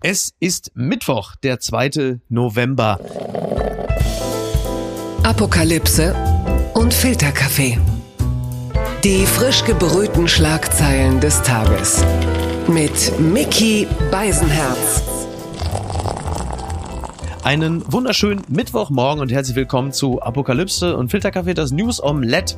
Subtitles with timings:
[0.00, 2.20] Es ist Mittwoch, der 2.
[2.28, 3.00] November.
[5.24, 6.14] Apokalypse
[6.74, 7.78] und Filterkaffee.
[9.02, 12.04] Die frisch gebrühten Schlagzeilen des Tages.
[12.68, 15.02] Mit Mickey Beisenherz.
[17.42, 22.54] Einen wunderschönen Mittwochmorgen und herzlich willkommen zu Apokalypse und Filterkaffee, das News Omelette.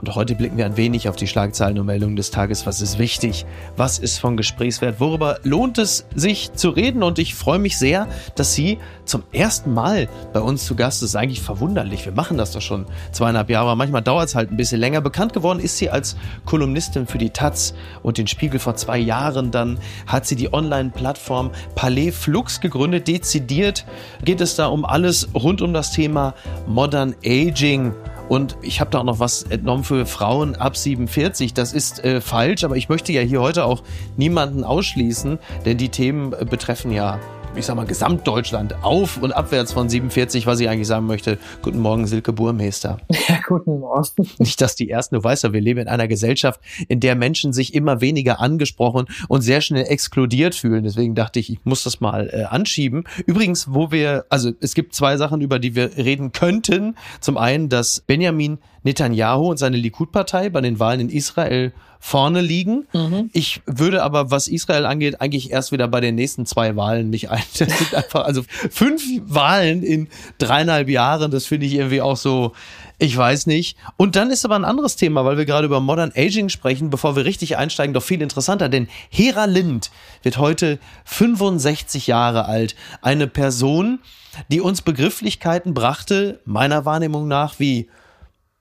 [0.00, 2.64] Und heute blicken wir ein wenig auf die Schlagzeilen und Meldungen des Tages.
[2.64, 3.44] Was ist wichtig?
[3.76, 4.98] Was ist von Gesprächswert?
[4.98, 7.02] Worüber lohnt es sich zu reden?
[7.02, 11.16] Und ich freue mich sehr, dass sie zum ersten Mal bei uns zu Gast ist.
[11.16, 12.06] Eigentlich verwunderlich.
[12.06, 13.76] Wir machen das doch schon zweieinhalb Jahre.
[13.76, 15.02] Manchmal dauert es halt ein bisschen länger.
[15.02, 19.50] Bekannt geworden ist sie als Kolumnistin für die Taz und den Spiegel vor zwei Jahren.
[19.50, 23.06] Dann hat sie die Online-Plattform Palais Flux gegründet.
[23.06, 23.84] Dezidiert
[24.24, 26.32] geht es da um alles rund um das Thema
[26.66, 27.92] Modern Aging.
[28.30, 31.52] Und ich habe da auch noch was entnommen für Frauen ab 47.
[31.52, 33.82] Das ist äh, falsch, aber ich möchte ja hier heute auch
[34.16, 37.18] niemanden ausschließen, denn die Themen äh, betreffen ja
[37.56, 41.38] ich sag mal, Gesamtdeutschland auf und abwärts von 47, was ich eigentlich sagen möchte.
[41.62, 42.98] Guten Morgen, Silke Burmeister.
[43.28, 44.28] Ja, guten Morgen.
[44.38, 47.52] Nicht, dass die ersten, du weißt ja, wir leben in einer Gesellschaft, in der Menschen
[47.52, 50.82] sich immer weniger angesprochen und sehr schnell exkludiert fühlen.
[50.82, 53.04] Deswegen dachte ich, ich muss das mal äh, anschieben.
[53.26, 56.96] Übrigens, wo wir, also es gibt zwei Sachen, über die wir reden könnten.
[57.20, 61.72] Zum einen, dass Benjamin Netanyahu und seine Likud-Partei bei den Wahlen in Israel
[62.02, 62.86] vorne liegen.
[62.94, 63.28] Mhm.
[63.34, 67.30] Ich würde aber, was Israel angeht, eigentlich erst wieder bei den nächsten zwei Wahlen mich
[67.30, 67.42] ein.
[67.60, 72.52] Das sind einfach, also fünf Wahlen in dreieinhalb Jahren, das finde ich irgendwie auch so,
[72.98, 73.76] ich weiß nicht.
[73.98, 77.16] Und dann ist aber ein anderes Thema, weil wir gerade über Modern Aging sprechen, bevor
[77.16, 78.70] wir richtig einsteigen, doch viel interessanter.
[78.70, 79.90] Denn Hera Lind
[80.22, 82.76] wird heute 65 Jahre alt.
[83.02, 84.00] Eine Person,
[84.48, 87.88] die uns Begrifflichkeiten brachte, meiner Wahrnehmung nach, wie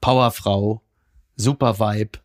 [0.02, 0.82] Powerfrau,
[1.36, 2.20] Supervibe,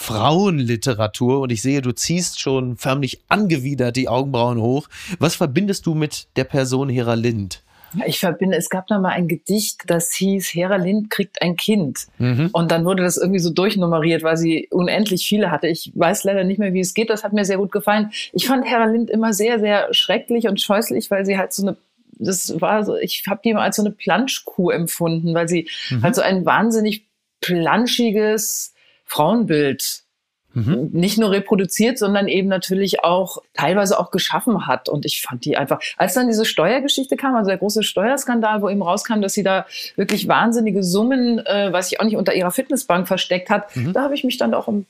[0.00, 4.88] Frauenliteratur und ich sehe, du ziehst schon förmlich angewidert die Augenbrauen hoch.
[5.18, 7.62] Was verbindest du mit der Person Hera Lind?
[8.06, 12.06] Ich verbinde, es gab da mal ein Gedicht, das hieß, Hera Lind kriegt ein Kind.
[12.16, 12.48] Mhm.
[12.52, 15.68] Und dann wurde das irgendwie so durchnummeriert, weil sie unendlich viele hatte.
[15.68, 17.10] Ich weiß leider nicht mehr, wie es geht.
[17.10, 18.10] Das hat mir sehr gut gefallen.
[18.32, 21.76] Ich fand Hera Lind immer sehr, sehr schrecklich und scheußlich, weil sie halt so eine
[22.22, 26.02] das war so, ich habe die immer als so eine Planschkuh empfunden, weil sie mhm.
[26.02, 27.06] halt so ein wahnsinnig
[27.40, 28.74] planschiges,
[29.10, 30.04] Frauenbild
[30.52, 30.88] Mhm.
[30.92, 34.88] nicht nur reproduziert, sondern eben natürlich auch teilweise auch geschaffen hat.
[34.88, 38.68] Und ich fand die einfach, als dann diese Steuergeschichte kam, also der große Steuerskandal, wo
[38.68, 42.50] eben rauskam, dass sie da wirklich wahnsinnige Summen, äh, weiß ich auch nicht, unter ihrer
[42.50, 43.92] Fitnessbank versteckt hat, mhm.
[43.92, 44.86] da habe ich mich dann auch um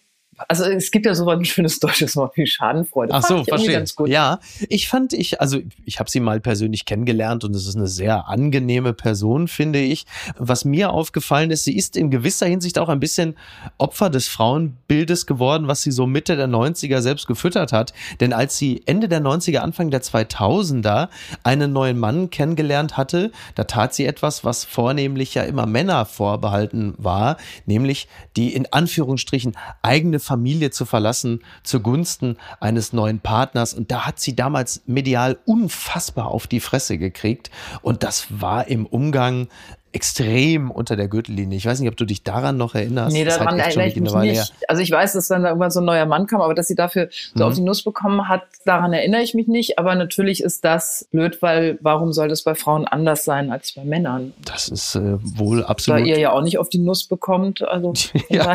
[0.48, 3.12] also es gibt ja so ein schönes deutsches Wort wie Schadenfreude.
[3.12, 3.72] Ach so, verstehe.
[3.72, 4.08] Ganz gut.
[4.08, 7.86] Ja, ich fand ich, also ich habe sie mal persönlich kennengelernt und es ist eine
[7.86, 10.06] sehr angenehme Person, finde ich.
[10.38, 13.36] Was mir aufgefallen ist, sie ist in gewisser Hinsicht auch ein bisschen
[13.78, 17.92] Opfer des Frauenbildes geworden, was sie so Mitte der 90er selbst gefüttert hat.
[18.20, 21.08] Denn als sie Ende der 90er, Anfang der 2000er
[21.42, 26.94] einen neuen Mann kennengelernt hatte, da tat sie etwas, was vornehmlich ja immer Männer vorbehalten
[26.96, 27.36] war,
[27.66, 33.74] nämlich die in Anführungsstrichen eigene Familie zu verlassen zugunsten eines neuen Partners.
[33.74, 37.50] Und da hat sie damals medial unfassbar auf die Fresse gekriegt.
[37.82, 39.48] Und das war im Umgang
[39.92, 41.58] extrem unter der Gürtellinie.
[41.58, 43.12] Ich weiß nicht, ob du dich daran noch erinnerst.
[43.12, 44.36] Nee, daran halt erinnere ich mich nicht.
[44.36, 44.46] Her.
[44.68, 47.08] Also ich weiß, dass dann irgendwann so ein neuer Mann kam, aber dass sie dafür
[47.34, 47.50] so mhm.
[47.50, 49.78] auf die Nuss bekommen hat, daran erinnere ich mich nicht.
[49.78, 53.84] Aber natürlich ist das blöd, weil warum soll das bei Frauen anders sein als bei
[53.84, 54.32] Männern?
[54.44, 56.02] Das ist äh, wohl absolut.
[56.02, 57.66] Da ihr ja auch nicht auf die Nuss bekommt.
[57.66, 57.92] Also
[58.28, 58.54] ja,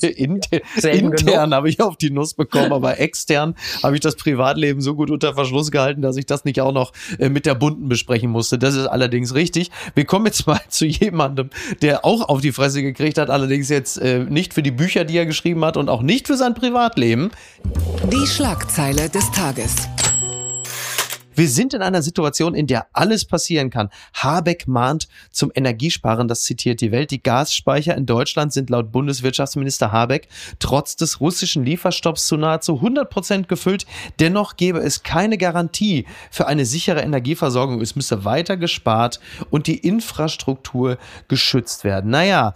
[0.00, 4.94] inter, intern habe ich auf die Nuss bekommen, aber extern habe ich das Privatleben so
[4.94, 8.30] gut unter Verschluss gehalten, dass ich das nicht auch noch äh, mit der Bunten besprechen
[8.30, 8.58] musste.
[8.58, 9.70] Das ist allerdings richtig.
[9.94, 11.50] Wir kommen jetzt mal zu jemandem,
[11.82, 15.16] der auch auf die Fresse gekriegt hat, allerdings jetzt äh, nicht für die Bücher, die
[15.16, 17.30] er geschrieben hat und auch nicht für sein Privatleben.
[18.12, 19.88] Die Schlagzeile des Tages.
[21.34, 23.90] Wir sind in einer Situation, in der alles passieren kann.
[24.14, 27.10] Habeck mahnt zum Energiesparen, das zitiert die Welt.
[27.10, 30.28] Die Gasspeicher in Deutschland sind laut Bundeswirtschaftsminister Habeck
[30.58, 33.86] trotz des russischen Lieferstopps zu nahezu 100 Prozent gefüllt.
[34.20, 37.80] Dennoch gäbe es keine Garantie für eine sichere Energieversorgung.
[37.80, 39.20] Es müsse weiter gespart
[39.50, 40.98] und die Infrastruktur
[41.28, 42.10] geschützt werden.
[42.10, 42.54] Naja,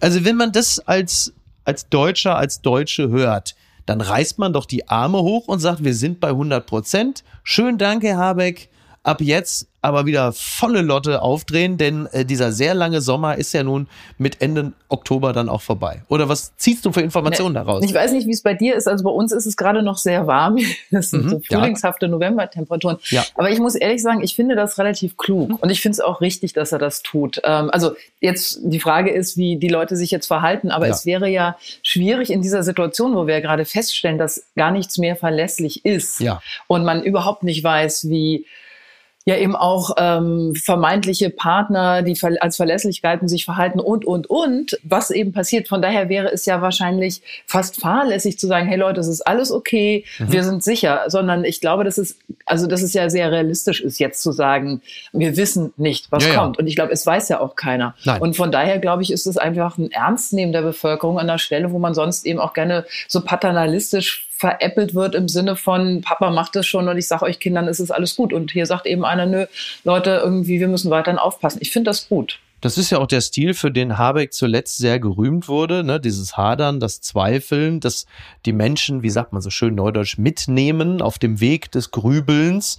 [0.00, 1.32] also wenn man das als,
[1.64, 3.54] als Deutscher, als Deutsche hört,
[3.86, 7.24] dann reißt man doch die Arme hoch und sagt, wir sind bei 100 Prozent.
[7.42, 8.68] Schön, danke, Habeck.
[9.06, 13.62] Ab jetzt aber wieder volle Lotte aufdrehen, denn äh, dieser sehr lange Sommer ist ja
[13.62, 13.86] nun
[14.18, 16.02] mit Ende Oktober dann auch vorbei.
[16.08, 17.84] Oder was ziehst du für Informationen nee, daraus?
[17.84, 18.88] Ich weiß nicht, wie es bei dir ist.
[18.88, 20.58] Also bei uns ist es gerade noch sehr warm.
[20.90, 22.10] Das sind mhm, so frühlingshafte ja.
[22.10, 22.96] Novembertemperaturen.
[23.10, 23.24] Ja.
[23.34, 25.50] Aber ich muss ehrlich sagen, ich finde das relativ klug.
[25.50, 25.54] Mhm.
[25.56, 27.40] Und ich finde es auch richtig, dass er das tut.
[27.44, 30.70] Ähm, also jetzt die Frage ist, wie die Leute sich jetzt verhalten.
[30.70, 30.94] Aber ja.
[30.94, 35.14] es wäre ja schwierig in dieser Situation, wo wir gerade feststellen, dass gar nichts mehr
[35.14, 36.20] verlässlich ist.
[36.20, 36.40] Ja.
[36.66, 38.46] Und man überhaupt nicht weiß, wie
[39.26, 45.10] ja eben auch ähm, vermeintliche Partner, die als Verlässlichkeiten sich verhalten und, und, und, was
[45.10, 45.66] eben passiert.
[45.66, 49.50] Von daher wäre es ja wahrscheinlich fast fahrlässig zu sagen, hey Leute, es ist alles
[49.50, 50.32] okay, mhm.
[50.32, 53.98] wir sind sicher, sondern ich glaube, dass es, also dass es ja sehr realistisch ist,
[53.98, 54.80] jetzt zu sagen,
[55.12, 56.56] wir wissen nicht, was ja, kommt.
[56.56, 56.60] Ja.
[56.60, 57.96] Und ich glaube, es weiß ja auch keiner.
[58.04, 58.22] Nein.
[58.22, 61.72] Und von daher, glaube ich, ist es einfach ein Ernstnehmen der Bevölkerung an der Stelle,
[61.72, 66.56] wo man sonst eben auch gerne so paternalistisch veräppelt wird im Sinne von, Papa macht
[66.56, 68.32] das schon und ich sage euch Kindern, ist es alles gut.
[68.32, 69.46] Und hier sagt eben einer, nö,
[69.84, 71.58] Leute, irgendwie, wir müssen weiterhin aufpassen.
[71.62, 72.38] Ich finde das gut.
[72.60, 76.00] Das ist ja auch der Stil, für den Habeck zuletzt sehr gerühmt wurde, ne?
[76.00, 78.06] dieses Hadern, das Zweifeln, dass
[78.46, 82.78] die Menschen, wie sagt man so schön neudeutsch, mitnehmen auf dem Weg des Grübelns.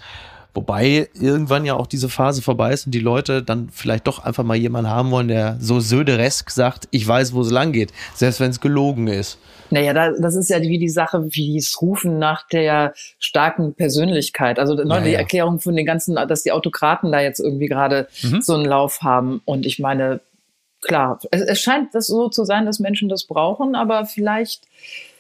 [0.54, 4.44] Wobei irgendwann ja auch diese Phase vorbei ist und die Leute dann vielleicht doch einfach
[4.44, 8.40] mal jemanden haben wollen, der so söderesk sagt, ich weiß, wo es lang geht, selbst
[8.40, 9.38] wenn es gelogen ist.
[9.70, 14.60] Naja, das ist ja wie die Sache, wie es Rufen nach der starken Persönlichkeit.
[14.60, 15.14] Also ne, ja, die.
[15.14, 18.42] Erklärung von den ganzen, dass die Autokraten da jetzt irgendwie gerade mhm.
[18.42, 19.42] so einen Lauf haben.
[19.46, 20.22] Und ich meine,
[20.82, 24.64] klar, es, es scheint das so zu sein, dass Menschen das brauchen, aber vielleicht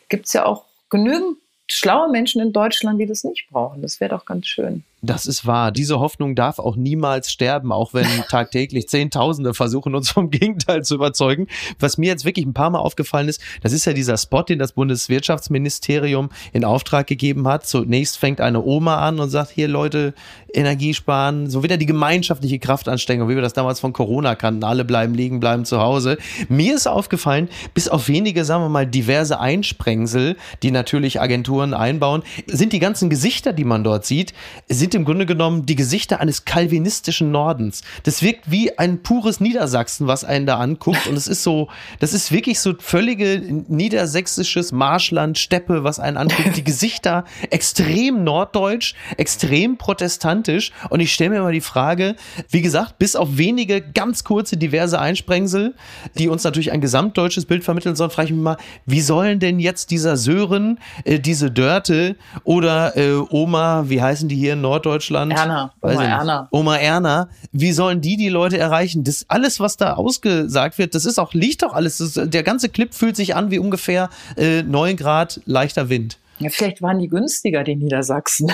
[0.10, 1.38] gibt es ja auch genügend
[1.70, 3.82] schlaue Menschen in Deutschland, die das nicht brauchen.
[3.82, 4.84] Das wäre doch ganz schön.
[5.04, 5.72] Das ist wahr.
[5.72, 10.96] Diese Hoffnung darf auch niemals sterben, auch wenn tagtäglich Zehntausende versuchen, uns vom Gegenteil zu
[10.96, 11.48] überzeugen.
[11.80, 14.58] Was mir jetzt wirklich ein paar Mal aufgefallen ist, das ist ja dieser Spot, den
[14.58, 17.68] das Bundeswirtschaftsministerium in Auftrag gegeben hat.
[17.68, 20.16] Zunächst fängt eine Oma an und sagt, hier Leute,
[20.52, 24.64] Energie sparen, so wieder die gemeinschaftliche Kraftanstrengung, wie wir das damals von Corona kannten.
[24.64, 26.18] Alle bleiben liegen, bleiben zu Hause.
[26.50, 32.24] Mir ist aufgefallen, bis auf wenige, sagen wir mal, diverse Einsprengsel, die natürlich Agenturen einbauen,
[32.48, 34.34] sind die ganzen Gesichter, die man dort sieht,
[34.68, 37.82] sind sind im Grunde genommen die Gesichter eines kalvinistischen Nordens.
[38.04, 41.08] Das wirkt wie ein pures Niedersachsen, was einen da anguckt.
[41.08, 41.68] Und es ist so,
[42.00, 46.56] das ist wirklich so völlige niedersächsisches Marschland, Steppe, was einen anguckt.
[46.56, 50.72] Die Gesichter extrem norddeutsch, extrem protestantisch.
[50.90, 52.16] Und ich stelle mir immer die Frage,
[52.50, 55.76] wie gesagt, bis auf wenige ganz kurze diverse Einsprengsel,
[56.18, 59.60] die uns natürlich ein gesamtdeutsches Bild vermitteln sollen, frage ich mich mal, wie sollen denn
[59.60, 64.77] jetzt dieser Sören, äh, diese Dörte oder äh, Oma, wie heißen die hier in Nord
[64.78, 65.34] Norddeutschland.
[65.34, 66.48] Erna, Oma Erna.
[66.52, 67.30] Oma Erna.
[67.52, 69.04] Wie sollen die die Leute erreichen?
[69.04, 71.98] Das alles, was da ausgesagt wird, das ist auch, liegt doch alles.
[71.98, 76.18] Das, der ganze Clip fühlt sich an wie ungefähr äh, 9 Grad leichter Wind.
[76.40, 78.52] Ja, vielleicht waren die günstiger, die Niedersachsen.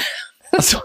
[0.53, 0.77] Also,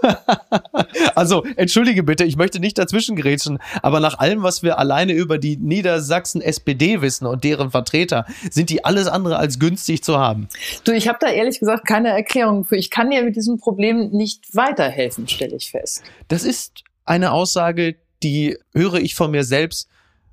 [1.15, 5.39] also, entschuldige bitte, ich möchte nicht dazwischen grätschen, aber nach allem, was wir alleine über
[5.39, 10.49] die Niedersachsen SPD wissen und deren Vertreter, sind die alles andere als günstig zu haben.
[10.85, 12.77] Du, ich habe da ehrlich gesagt keine Erklärung für.
[12.77, 16.03] Ich kann dir mit diesem Problem nicht weiterhelfen, stelle ich fest.
[16.29, 19.89] Das ist eine Aussage, die höre ich von mir selbst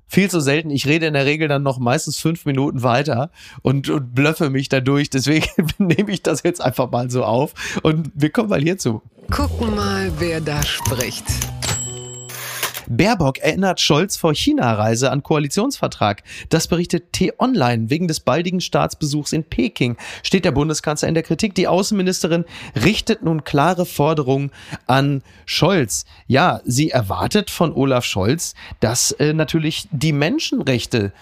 [0.06, 0.70] viel zu selten.
[0.70, 3.30] Ich rede in der Regel dann noch meistens fünf Minuten weiter
[3.62, 5.10] und, und blöffe mich dadurch.
[5.10, 5.46] Deswegen
[5.78, 9.02] nehme ich das jetzt einfach mal so auf und wir kommen mal hierzu.
[9.30, 11.24] Gucken mal, wer da spricht.
[12.88, 16.22] Baerbock erinnert Scholz vor China-Reise an Koalitionsvertrag.
[16.48, 17.90] Das berichtet T-Online.
[17.90, 21.54] Wegen des baldigen Staatsbesuchs in Peking steht der Bundeskanzler in der Kritik.
[21.54, 22.44] Die Außenministerin
[22.74, 24.50] richtet nun klare Forderungen
[24.86, 26.04] an Scholz.
[26.26, 31.12] Ja, sie erwartet von Olaf Scholz, dass äh, natürlich die Menschenrechte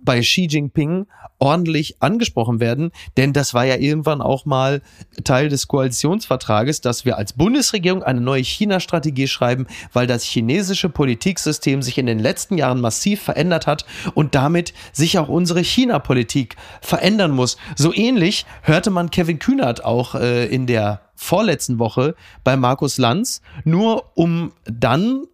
[0.00, 1.06] bei Xi Jinping
[1.38, 4.82] ordentlich angesprochen werden, denn das war ja irgendwann auch mal
[5.24, 11.82] Teil des Koalitionsvertrages, dass wir als Bundesregierung eine neue China-Strategie schreiben, weil das chinesische Politiksystem
[11.82, 17.32] sich in den letzten Jahren massiv verändert hat und damit sich auch unsere China-Politik verändern
[17.32, 17.58] muss.
[17.76, 23.40] So ähnlich hörte man Kevin Kühnert auch äh, in der vorletzten Woche bei Markus Lanz,
[23.64, 25.24] nur um dann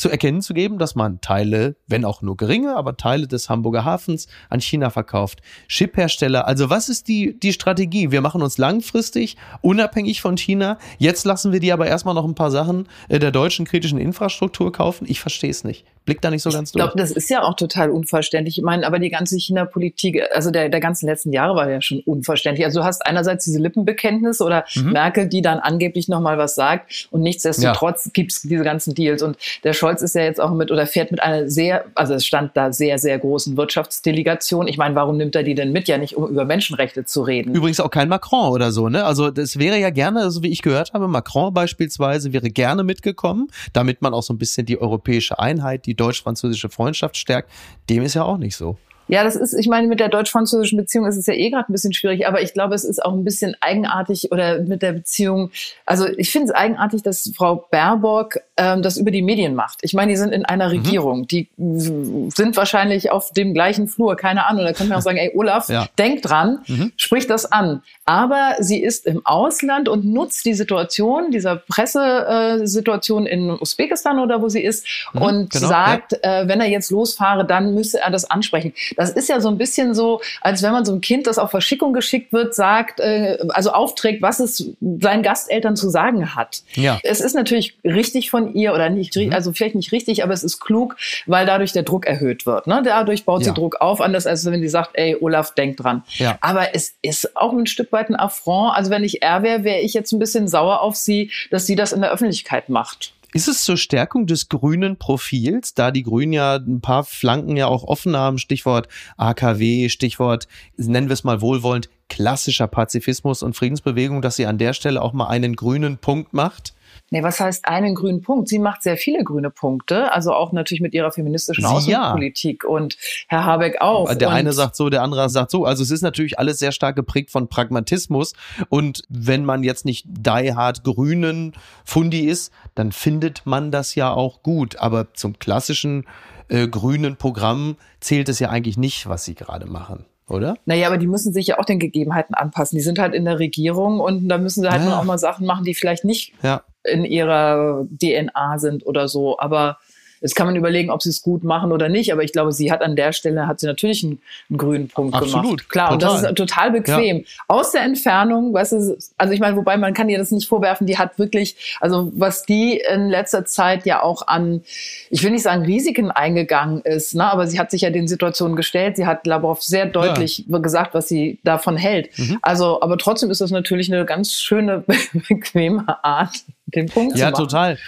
[0.00, 3.84] zu erkennen zu geben, dass man Teile, wenn auch nur geringe, aber Teile des Hamburger
[3.84, 5.42] Hafens an China verkauft.
[5.68, 8.10] Chiphersteller, also was ist die, die Strategie?
[8.10, 10.78] Wir machen uns langfristig unabhängig von China.
[10.98, 14.72] Jetzt lassen wir die aber erstmal noch ein paar Sachen äh, der deutschen kritischen Infrastruktur
[14.72, 15.04] kaufen.
[15.06, 16.84] Ich verstehe es nicht blickt da nicht so ganz durch.
[16.84, 18.58] Ich glaube, das ist ja auch total unverständlich.
[18.58, 22.00] Ich meine, aber die ganze China-Politik, also der, der ganzen letzten Jahre war ja schon
[22.00, 22.64] unverständlich.
[22.64, 24.92] Also du hast einerseits diese Lippenbekenntnisse oder mhm.
[24.92, 28.10] Merkel, die dann angeblich nochmal was sagt und nichtsdestotrotz ja.
[28.14, 29.22] gibt's diese ganzen Deals.
[29.22, 32.26] Und der Scholz ist ja jetzt auch mit oder fährt mit einer sehr, also es
[32.26, 34.66] stand da sehr, sehr großen Wirtschaftsdelegation.
[34.68, 35.88] Ich meine, warum nimmt er die denn mit?
[35.88, 37.54] Ja nicht, um über Menschenrechte zu reden.
[37.54, 39.04] Übrigens auch kein Macron oder so, ne?
[39.04, 43.48] Also das wäre ja gerne, so wie ich gehört habe, Macron beispielsweise wäre gerne mitgekommen,
[43.72, 47.50] damit man auch so ein bisschen die europäische Einheit, die deutsch-französische Freundschaft stärkt.
[47.88, 48.78] Dem ist ja auch nicht so.
[49.10, 51.72] Ja, das ist, ich meine, mit der deutsch-französischen Beziehung ist es ja eh gerade ein
[51.72, 55.50] bisschen schwierig, aber ich glaube, es ist auch ein bisschen eigenartig oder mit der Beziehung.
[55.84, 59.78] Also ich finde es eigenartig, dass Frau Baerbock ähm, das über die Medien macht.
[59.82, 60.70] Ich meine, die sind in einer mhm.
[60.70, 64.64] Regierung, die sind wahrscheinlich auf dem gleichen Flur, keine Ahnung.
[64.64, 65.88] Da könnte man auch sagen, ey Olaf, ja.
[65.98, 66.92] denk dran, mhm.
[66.96, 67.82] sprich das an.
[68.04, 74.40] Aber sie ist im Ausland und nutzt die Situation, dieser Pressesituation äh, in Usbekistan oder
[74.40, 76.42] wo sie ist mhm, und genau, sagt, ja.
[76.42, 78.72] äh, wenn er jetzt losfahre, dann müsse er das ansprechen.
[79.00, 81.50] Das ist ja so ein bisschen so, als wenn man so ein Kind, das auf
[81.50, 86.62] Verschickung geschickt wird, sagt, äh, also aufträgt, was es seinen Gasteltern zu sagen hat.
[86.74, 87.00] Ja.
[87.02, 89.32] Es ist natürlich richtig von ihr oder nicht, mhm.
[89.32, 92.66] also vielleicht nicht richtig, aber es ist klug, weil dadurch der Druck erhöht wird.
[92.66, 92.82] Ne?
[92.84, 93.48] Dadurch baut ja.
[93.48, 96.02] sie Druck auf, anders als wenn sie sagt, ey, Olaf, denk dran.
[96.18, 96.36] Ja.
[96.42, 98.76] Aber es ist auch ein Stück weit ein Affront.
[98.76, 101.74] Also wenn ich er wäre, wäre ich jetzt ein bisschen sauer auf sie, dass sie
[101.74, 103.14] das in der Öffentlichkeit macht.
[103.32, 107.66] Ist es zur Stärkung des grünen Profils, da die Grünen ja ein paar Flanken ja
[107.66, 114.20] auch offen haben, Stichwort AKW, Stichwort, nennen wir es mal wohlwollend, klassischer Pazifismus und Friedensbewegung,
[114.20, 116.74] dass sie an der Stelle auch mal einen grünen Punkt macht?
[117.12, 118.48] Nee, was heißt einen grünen Punkt?
[118.48, 122.70] Sie macht sehr viele grüne Punkte, also auch natürlich mit ihrer feministischen Außenpolitik ja.
[122.70, 124.14] und Herr Habeck auch.
[124.14, 125.64] Der und eine sagt so, der andere sagt so.
[125.64, 128.32] Also es ist natürlich alles sehr stark geprägt von Pragmatismus
[128.68, 131.52] und wenn man jetzt nicht die hard grünen
[131.84, 134.76] Fundi ist, dann findet man das ja auch gut.
[134.76, 136.06] Aber zum klassischen
[136.46, 140.54] äh, grünen Programm zählt es ja eigentlich nicht, was sie gerade machen oder?
[140.64, 142.76] Naja, aber die müssen sich ja auch den Gegebenheiten anpassen.
[142.76, 144.96] Die sind halt in der Regierung und da müssen sie halt ja.
[144.96, 149.38] auch mal Sachen machen, die vielleicht nicht ja in ihrer DNA sind oder so.
[149.38, 149.78] Aber
[150.20, 152.70] Jetzt kann man überlegen, ob sie es gut machen oder nicht, aber ich glaube, sie
[152.70, 155.68] hat an der Stelle, hat sie natürlich einen, einen grünen Punkt Absolut, gemacht.
[155.70, 156.10] Klar, total.
[156.10, 157.18] und das ist total bequem.
[157.18, 157.24] Ja.
[157.48, 160.86] Aus der Entfernung, weißt du, also ich meine, wobei man kann ihr das nicht vorwerfen,
[160.86, 164.62] die hat wirklich, also was die in letzter Zeit ja auch an,
[165.08, 168.56] ich will nicht sagen Risiken eingegangen ist, ne, aber sie hat sich ja den Situationen
[168.56, 170.58] gestellt, sie hat Lavrov sehr deutlich ja.
[170.58, 172.16] gesagt, was sie davon hält.
[172.18, 172.38] Mhm.
[172.42, 174.84] Also, aber trotzdem ist das natürlich eine ganz schöne,
[175.28, 176.36] bequeme Art,
[176.66, 177.42] den Punkt ja, zu machen.
[177.42, 177.78] Ja, total.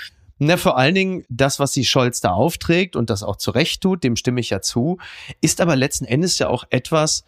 [0.44, 4.02] Na, vor allen Dingen das, was sie Scholz da aufträgt und das auch zurecht tut,
[4.02, 4.98] dem stimme ich ja zu,
[5.40, 7.24] ist aber letzten Endes ja auch etwas,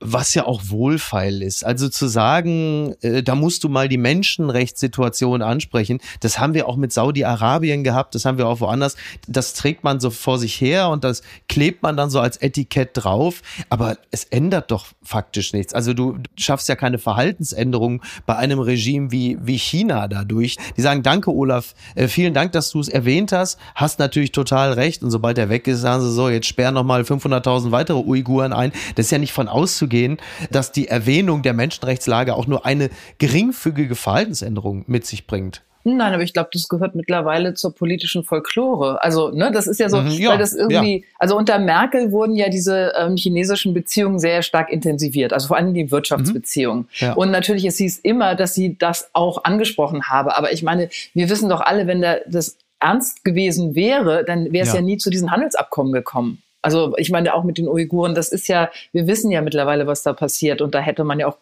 [0.00, 1.64] was ja auch wohlfeil ist.
[1.64, 6.76] Also zu sagen, äh, da musst du mal die Menschenrechtssituation ansprechen, das haben wir auch
[6.76, 8.96] mit Saudi-Arabien gehabt, das haben wir auch woanders.
[9.26, 12.90] Das trägt man so vor sich her und das klebt man dann so als Etikett
[12.92, 15.74] drauf, aber es ändert doch faktisch nichts.
[15.74, 20.58] Also du schaffst ja keine Verhaltensänderung bei einem Regime wie, wie China dadurch.
[20.76, 24.74] Die sagen, danke Olaf, äh, vielen Dank, dass du es erwähnt hast, hast natürlich total
[24.74, 28.52] recht und sobald er weg ist, sagen sie so, jetzt sperren nochmal 500.000 weitere Uiguren
[28.52, 28.70] ein.
[28.94, 30.18] Das ist ja nicht von auszugehen gehen,
[30.50, 35.62] dass die Erwähnung der Menschenrechtslage auch nur eine geringfügige Verhaltensänderung mit sich bringt.
[35.84, 39.02] Nein, aber ich glaube, das gehört mittlerweile zur politischen Folklore.
[39.02, 41.04] Also, ne, das ist ja so, mhm, ja, weil das irgendwie, ja.
[41.18, 45.74] also unter Merkel wurden ja diese ähm, chinesischen Beziehungen sehr stark intensiviert, also vor allem
[45.74, 46.82] die Wirtschaftsbeziehungen.
[46.82, 47.12] Mhm, ja.
[47.14, 50.36] Und natürlich, es hieß immer, dass sie das auch angesprochen habe.
[50.36, 54.66] Aber ich meine, wir wissen doch alle, wenn da das ernst gewesen wäre, dann wäre
[54.66, 54.80] es ja.
[54.80, 56.42] nie zu diesen Handelsabkommen gekommen.
[56.62, 60.02] Also ich meine auch mit den Uiguren, das ist ja, wir wissen ja mittlerweile, was
[60.02, 61.38] da passiert und da hätte man ja auch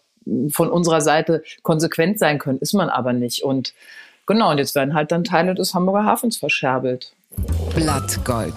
[0.50, 3.42] von unserer Seite konsequent sein können, ist man aber nicht.
[3.42, 3.74] Und
[4.26, 7.12] genau, und jetzt werden halt dann Teile des Hamburger Hafens verscherbelt.
[7.74, 8.54] Blattgold.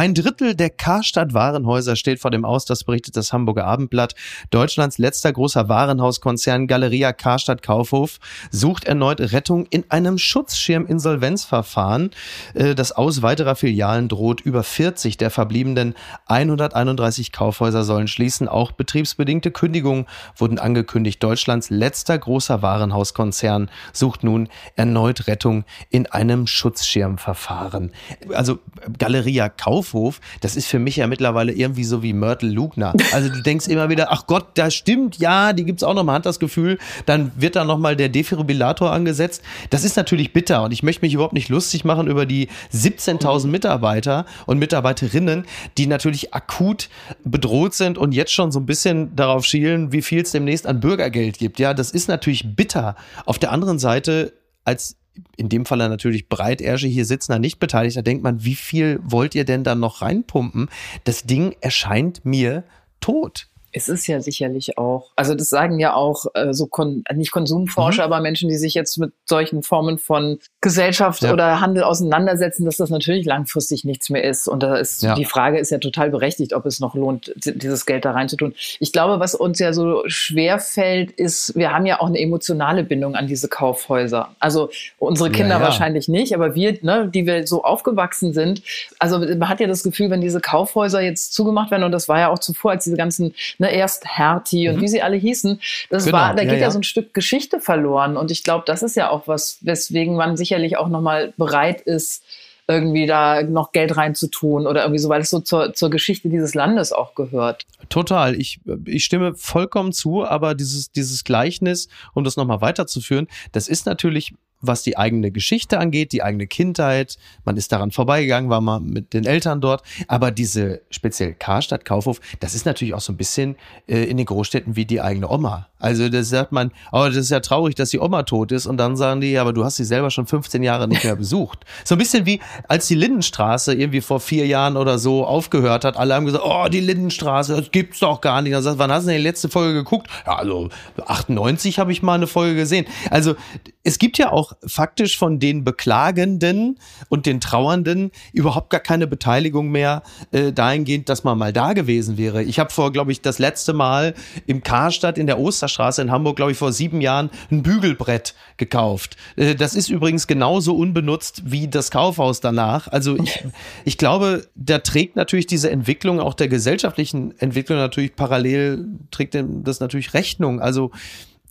[0.00, 4.14] Ein Drittel der Karstadt Warenhäuser steht vor dem Aus, das berichtet das Hamburger Abendblatt.
[4.48, 8.18] Deutschlands letzter großer Warenhauskonzern Galeria Karstadt Kaufhof
[8.50, 12.12] sucht erneut Rettung in einem Schutzschirm-Insolvenzverfahren.
[12.54, 14.40] Äh, das Aus weiterer Filialen droht.
[14.40, 15.94] Über 40 der verbliebenen
[16.28, 18.48] 131 Kaufhäuser sollen schließen.
[18.48, 21.22] Auch betriebsbedingte Kündigungen wurden angekündigt.
[21.22, 27.92] Deutschlands letzter großer Warenhauskonzern sucht nun erneut Rettung in einem Schutzschirmverfahren.
[28.32, 28.60] Also
[28.96, 32.94] Galeria Kaufhof Kaufhof, das ist für mich ja mittlerweile irgendwie so wie Myrtle Lugner.
[33.12, 36.16] Also du denkst immer wieder, ach Gott, das stimmt, ja, die gibt's auch noch, man
[36.16, 39.42] hat das Gefühl, dann wird da nochmal der Defibrillator angesetzt.
[39.70, 43.48] Das ist natürlich bitter und ich möchte mich überhaupt nicht lustig machen über die 17.000
[43.48, 45.44] Mitarbeiter und Mitarbeiterinnen,
[45.76, 46.88] die natürlich akut
[47.24, 50.80] bedroht sind und jetzt schon so ein bisschen darauf schielen, wie viel es demnächst an
[50.80, 51.58] Bürgergeld gibt.
[51.58, 52.94] Ja, das ist natürlich bitter.
[53.26, 54.32] Auf der anderen Seite
[54.64, 54.99] als
[55.36, 57.96] in dem Fall natürlich Breitersche hier sitzen, nicht beteiligt.
[57.96, 60.68] Da denkt man, wie viel wollt ihr denn da noch reinpumpen?
[61.04, 62.64] Das Ding erscheint mir
[63.00, 63.49] tot.
[63.72, 68.06] Es ist ja sicherlich auch, also das sagen ja auch äh, so kon nicht Konsumforscher,
[68.06, 68.12] mhm.
[68.12, 71.32] aber Menschen, die sich jetzt mit solchen Formen von Gesellschaft ja.
[71.32, 74.48] oder Handel auseinandersetzen, dass das natürlich langfristig nichts mehr ist.
[74.48, 75.14] Und da ist ja.
[75.14, 78.54] die Frage ist ja total berechtigt, ob es noch lohnt, dieses Geld da reinzutun.
[78.78, 82.84] Ich glaube, was uns ja so schwer fällt, ist, wir haben ja auch eine emotionale
[82.84, 84.34] Bindung an diese Kaufhäuser.
[84.38, 88.62] Also unsere Kinder ja, wahrscheinlich nicht, aber wir, ne, die wir so aufgewachsen sind,
[88.98, 92.18] also man hat ja das Gefühl, wenn diese Kaufhäuser jetzt zugemacht werden, und das war
[92.18, 94.80] ja auch zuvor, als diese ganzen ne, erst Hertie und mhm.
[94.80, 95.60] wie sie alle hießen.
[95.90, 96.18] Das genau.
[96.18, 98.16] war, da geht ja, ja, so ein Stück Geschichte verloren.
[98.16, 102.24] Und ich glaube, das ist ja auch was, weswegen man sicherlich auch nochmal bereit ist,
[102.66, 106.54] irgendwie da noch Geld reinzutun oder irgendwie so, weil es so zur, zur Geschichte dieses
[106.54, 107.66] Landes auch gehört.
[107.88, 108.34] Total.
[108.34, 113.86] Ich, ich stimme vollkommen zu, aber dieses, dieses Gleichnis, um das nochmal weiterzuführen, das ist
[113.86, 117.18] natürlich was die eigene Geschichte angeht, die eigene Kindheit.
[117.44, 119.82] Man ist daran vorbeigegangen, war mal mit den Eltern dort.
[120.08, 124.26] Aber diese speziell Karstadt, Kaufhof, das ist natürlich auch so ein bisschen äh, in den
[124.26, 125.68] Großstädten wie die eigene Oma.
[125.80, 128.66] Also das sagt man, oh, das ist ja traurig, dass die Oma tot ist.
[128.66, 131.64] Und dann sagen die, aber du hast sie selber schon 15 Jahre nicht mehr besucht.
[131.84, 135.96] So ein bisschen wie, als die Lindenstraße irgendwie vor vier Jahren oder so aufgehört hat.
[135.96, 138.52] Alle haben gesagt, oh, die Lindenstraße, das gibt's doch gar nicht.
[138.52, 140.08] Dann sagt, wann hast du denn die letzte Folge geguckt?
[140.26, 140.68] Ja, also
[141.04, 142.86] 98 habe ich mal eine Folge gesehen.
[143.10, 143.34] Also
[143.82, 146.78] es gibt ja auch faktisch von den Beklagenden
[147.08, 150.02] und den Trauernden überhaupt gar keine Beteiligung mehr
[150.32, 152.42] äh, dahingehend, dass man mal da gewesen wäre.
[152.42, 154.14] Ich habe vor, glaube ich, das letzte Mal
[154.46, 159.16] im Karstadt in der Osterstraße in Hamburg, glaube ich, vor sieben Jahren ein Bügelbrett gekauft.
[159.36, 162.88] Äh, das ist übrigens genauso unbenutzt wie das Kaufhaus danach.
[162.88, 163.44] Also ich,
[163.84, 169.80] ich glaube, da trägt natürlich diese Entwicklung, auch der gesellschaftlichen Entwicklung natürlich parallel, trägt das
[169.80, 170.60] natürlich Rechnung.
[170.60, 170.90] Also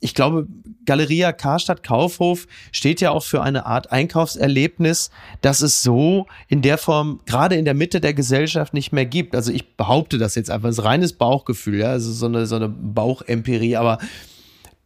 [0.01, 0.47] ich glaube,
[0.85, 6.77] Galeria Karstadt Kaufhof steht ja auch für eine Art Einkaufserlebnis, das es so in der
[6.77, 9.35] Form gerade in der Mitte der Gesellschaft nicht mehr gibt.
[9.35, 12.55] Also ich behaupte das jetzt einfach, das ist reines Bauchgefühl, ja, also so eine, so
[12.55, 13.99] eine Bauchempirie, aber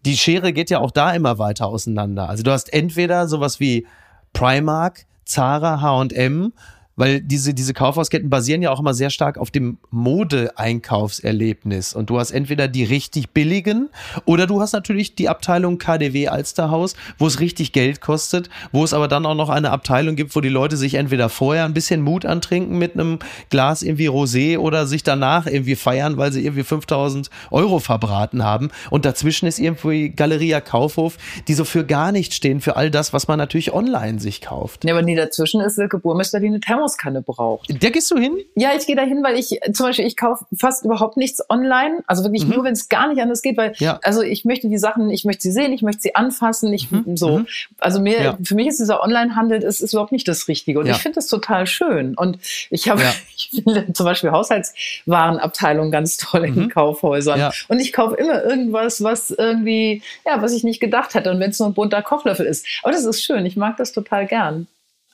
[0.05, 2.27] die Schere geht ja auch da immer weiter auseinander.
[2.27, 3.87] Also du hast entweder sowas wie
[4.33, 6.53] Primark, Zara, H&M
[6.95, 11.93] weil diese, diese Kaufhausketten basieren ja auch immer sehr stark auf dem Mode-Einkaufserlebnis.
[11.93, 13.89] Und du hast entweder die richtig billigen
[14.25, 18.93] oder du hast natürlich die Abteilung KDW Alsterhaus, wo es richtig Geld kostet, wo es
[18.93, 22.01] aber dann auch noch eine Abteilung gibt, wo die Leute sich entweder vorher ein bisschen
[22.01, 23.19] Mut antrinken mit einem
[23.49, 28.69] Glas irgendwie Rosé oder sich danach irgendwie feiern, weil sie irgendwie 5000 Euro verbraten haben.
[28.89, 33.13] Und dazwischen ist irgendwie Galeria Kaufhof, die so für gar nichts stehen, für all das,
[33.13, 34.85] was man natürlich online sich kauft.
[34.85, 37.81] Ja, aber nie dazwischen ist Silke Burmester, die eine Thermos Thermoskanne braucht.
[37.81, 38.37] Der gehst du hin?
[38.55, 42.03] Ja, ich gehe da hin, weil ich zum Beispiel, ich kaufe fast überhaupt nichts online.
[42.07, 42.55] Also wirklich mhm.
[42.55, 43.99] nur, wenn es gar nicht anders geht, weil ja.
[44.03, 47.17] also ich möchte die Sachen, ich möchte sie sehen, ich möchte sie anfassen, ich mhm.
[47.17, 47.39] so.
[47.39, 47.47] Mhm.
[47.79, 48.37] Also mir, ja.
[48.43, 50.79] für mich ist dieser Online-Handel ist, ist überhaupt nicht das Richtige.
[50.79, 50.93] Und ja.
[50.93, 52.15] ich finde das total schön.
[52.15, 52.37] Und
[52.69, 53.01] ich habe,
[53.35, 56.69] ich finde zum Beispiel Haushaltswarenabteilung ganz toll in mhm.
[56.69, 57.51] Kaufhäusern.
[57.67, 61.31] Und ich kaufe immer irgendwas, was irgendwie, ja, was ich nicht gedacht hätte.
[61.31, 62.65] Und wenn es nur ein bunter Kochlöffel ist.
[62.83, 63.45] Aber das ist schön.
[63.45, 64.67] Ich mag das total gern.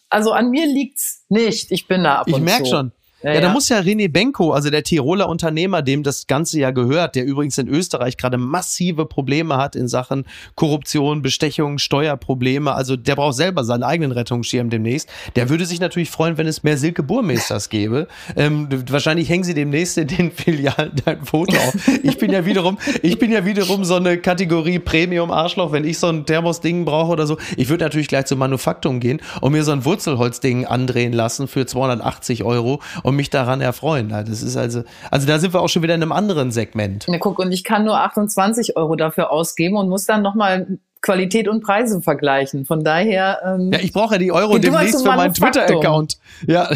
[0.10, 1.72] Also an mir liegt's nicht.
[1.72, 2.92] Ich bin da ab ich und Ich merke schon.
[3.22, 6.72] Ja, ja, da muss ja René Benko, also der Tiroler Unternehmer, dem das Ganze ja
[6.72, 10.24] gehört, der übrigens in Österreich gerade massive Probleme hat in Sachen
[10.56, 12.72] Korruption, Bestechung, Steuerprobleme.
[12.74, 15.10] Also der braucht selber seinen eigenen Rettungsschirm demnächst.
[15.36, 18.08] Der würde sich natürlich freuen, wenn es mehr Silke Burmeisters gäbe.
[18.38, 21.74] Ähm, wahrscheinlich hängen sie demnächst in den Filialen dein Foto auf.
[22.04, 26.08] Ich bin ja wiederum, ich bin ja wiederum so eine Kategorie Premium-Arschloch, wenn ich so
[26.08, 27.38] ein Thermos-Ding brauche oder so.
[27.58, 31.66] Ich würde natürlich gleich zum Manufaktum gehen und mir so ein Wurzelholzding andrehen lassen für
[31.66, 34.10] 280 Euro und mich daran erfreuen.
[34.10, 37.06] Das ist also, also da sind wir auch schon wieder in einem anderen Segment.
[37.08, 41.48] Ja, guck, und ich kann nur 28 Euro dafür ausgeben und muss dann nochmal Qualität
[41.48, 42.66] und Preise vergleichen.
[42.66, 43.40] Von daher.
[43.46, 46.18] Ähm, ja, ich brauche ja die Euro demnächst für meinen Twitter-Account.
[46.48, 46.70] Ja.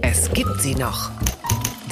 [0.00, 1.10] es gibt sie noch.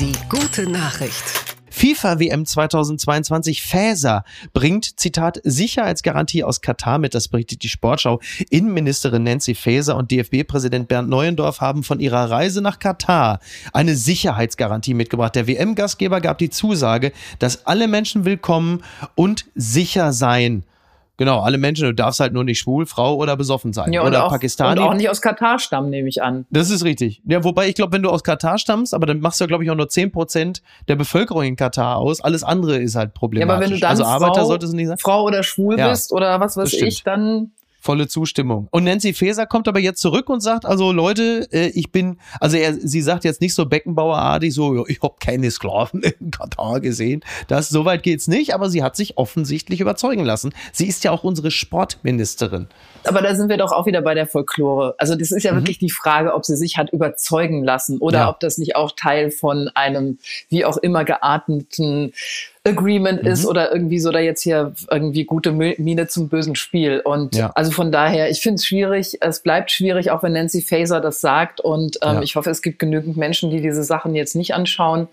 [0.01, 1.58] Die gute Nachricht.
[1.79, 8.19] FIFA WM 2022 Fäser bringt, Zitat, Sicherheitsgarantie aus Katar mit, das berichtet die Sportschau.
[8.51, 13.39] Innenministerin Nancy Faeser und DFB-Präsident Bernd Neuendorf haben von ihrer Reise nach Katar
[13.73, 15.37] eine Sicherheitsgarantie mitgebracht.
[15.37, 18.83] Der WM-Gastgeber gab die Zusage, dass alle Menschen willkommen
[19.15, 20.65] und sicher sein
[21.19, 23.93] Genau, alle Menschen, du darfst halt nur nicht schwul, Frau oder besoffen sein.
[23.93, 24.81] Ja, oder auch, Pakistani.
[24.81, 26.47] Und auch nicht aus Katar stammen, nehme ich an.
[26.51, 27.23] Das ist richtig.
[27.27, 29.71] Ja, wobei ich glaube, wenn du aus Katar stammst, aber dann machst du, glaube ich,
[29.71, 32.21] auch nur zehn Prozent der Bevölkerung in Katar aus.
[32.21, 33.49] Alles andere ist halt problematisch.
[33.49, 34.99] Ja, aber wenn du dann also Arbeiter Frau, solltest du nicht sein.
[34.99, 37.51] Frau oder schwul ja, bist oder was weiß ich, dann
[37.81, 38.69] volle Zustimmung.
[38.71, 42.57] Und Nancy Faeser kommt aber jetzt zurück und sagt, also Leute, äh, ich bin, also
[42.57, 47.25] er, sie sagt jetzt nicht so Beckenbauerartig, so, ich habe keine Sklaven in Katar gesehen.
[47.47, 50.53] Das, so weit geht's nicht, aber sie hat sich offensichtlich überzeugen lassen.
[50.73, 52.67] Sie ist ja auch unsere Sportministerin.
[53.05, 54.95] Aber da sind wir doch auch wieder bei der Folklore.
[54.99, 55.59] Also das ist ja mhm.
[55.59, 58.31] wirklich die Frage, ob sie sich hat überzeugen lassen oder ja.
[58.31, 62.13] ob das nicht auch Teil von einem wie auch immer gearteten
[62.69, 63.29] Agreement mhm.
[63.29, 67.01] ist oder irgendwie so da jetzt hier irgendwie gute Miene zum bösen Spiel.
[67.01, 67.51] Und ja.
[67.55, 69.19] also von daher, ich finde es schwierig.
[69.21, 71.61] Es bleibt schwierig, auch wenn Nancy Faser das sagt.
[71.61, 72.23] Und ähm, ja.
[72.23, 75.09] ich hoffe, es gibt genügend Menschen, die diese Sachen jetzt nicht anschauen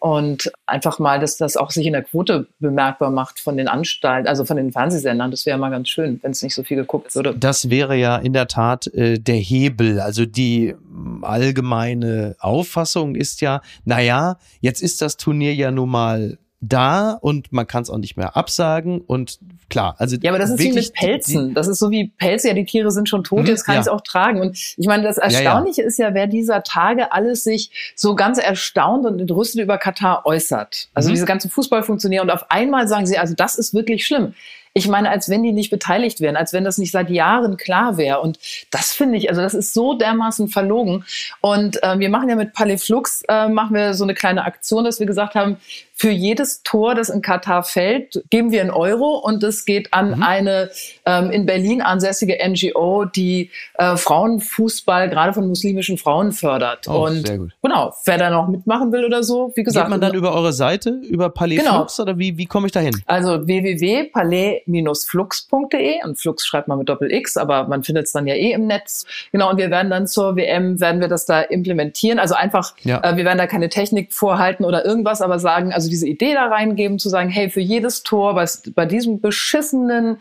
[0.00, 4.26] und einfach mal, dass das auch sich in der Quote bemerkbar macht von den Anstalten,
[4.26, 5.30] also von den Fernsehsendern.
[5.30, 7.34] Das wäre mal ganz schön, wenn es nicht so viel geguckt würde.
[7.38, 10.00] Das wäre ja in der Tat äh, der Hebel.
[10.00, 10.74] Also die
[11.20, 17.66] allgemeine Auffassung ist ja, naja, jetzt ist das Turnier ja nun mal da und man
[17.66, 19.38] kann es auch nicht mehr absagen und
[19.70, 21.54] klar, also ja, aber das ist wie mit Pelzen.
[21.54, 23.80] Das ist so wie Pelze, ja, die Tiere sind schon tot, mhm, jetzt kann ja.
[23.80, 24.40] ich es auch tragen.
[24.40, 25.88] Und ich meine, das Erstaunliche ja, ja.
[25.88, 30.88] ist ja, wer dieser Tage alles sich so ganz erstaunt und entrüstet über Katar äußert.
[30.92, 31.14] Also mhm.
[31.14, 34.34] diese ganze Fußballfunktionäre und auf einmal sagen sie, also das ist wirklich schlimm.
[34.72, 37.96] Ich meine, als wenn die nicht beteiligt wären, als wenn das nicht seit Jahren klar
[37.96, 38.20] wäre.
[38.20, 38.38] Und
[38.70, 41.04] das finde ich, also das ist so dermaßen verlogen.
[41.40, 44.84] Und äh, wir machen ja mit Palais Flux, äh, machen wir so eine kleine Aktion,
[44.84, 45.56] dass wir gesagt haben,
[46.00, 50.16] für jedes Tor, das in Katar fällt, geben wir einen Euro und es geht an
[50.16, 50.22] mhm.
[50.22, 50.70] eine
[51.04, 56.88] ähm, in Berlin ansässige NGO, die äh, Frauenfußball gerade von muslimischen Frauen fördert.
[56.88, 57.50] Oh, und sehr gut.
[57.62, 59.88] genau, wer da noch mitmachen will oder so, wie gesagt.
[59.88, 61.80] Geht man dann über eure Seite, über Palais genau.
[61.80, 62.98] Flux oder wie, wie komme ich da hin?
[63.04, 68.36] Also www.palais-flux.de und Flux schreibt man mit Doppel X, aber man findet es dann ja
[68.36, 69.04] eh im Netz.
[69.32, 72.18] Genau, und wir werden dann zur WM, werden wir das da implementieren.
[72.18, 73.04] Also einfach, ja.
[73.04, 76.46] äh, wir werden da keine Technik vorhalten oder irgendwas, aber sagen, also diese Idee da
[76.46, 80.18] reingeben, zu sagen, hey, für jedes Tor, was bei diesem beschissenen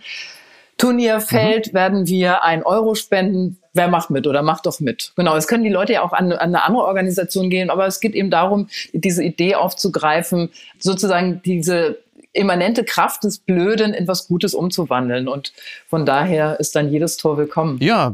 [0.78, 1.78] Turnierfeld mhm.
[1.78, 3.58] werden wir ein Euro spenden.
[3.74, 5.14] Wer macht mit oder macht doch mit?
[5.16, 8.00] Genau, es können die Leute ja auch an, an eine andere Organisation gehen, aber es
[8.00, 12.00] geht eben darum, diese Idee aufzugreifen, sozusagen diese
[12.32, 15.28] immanente Kraft des Blöden in was Gutes umzuwandeln.
[15.28, 15.52] Und
[15.88, 17.80] von daher ist dann jedes Tor willkommen.
[17.82, 18.14] Ja,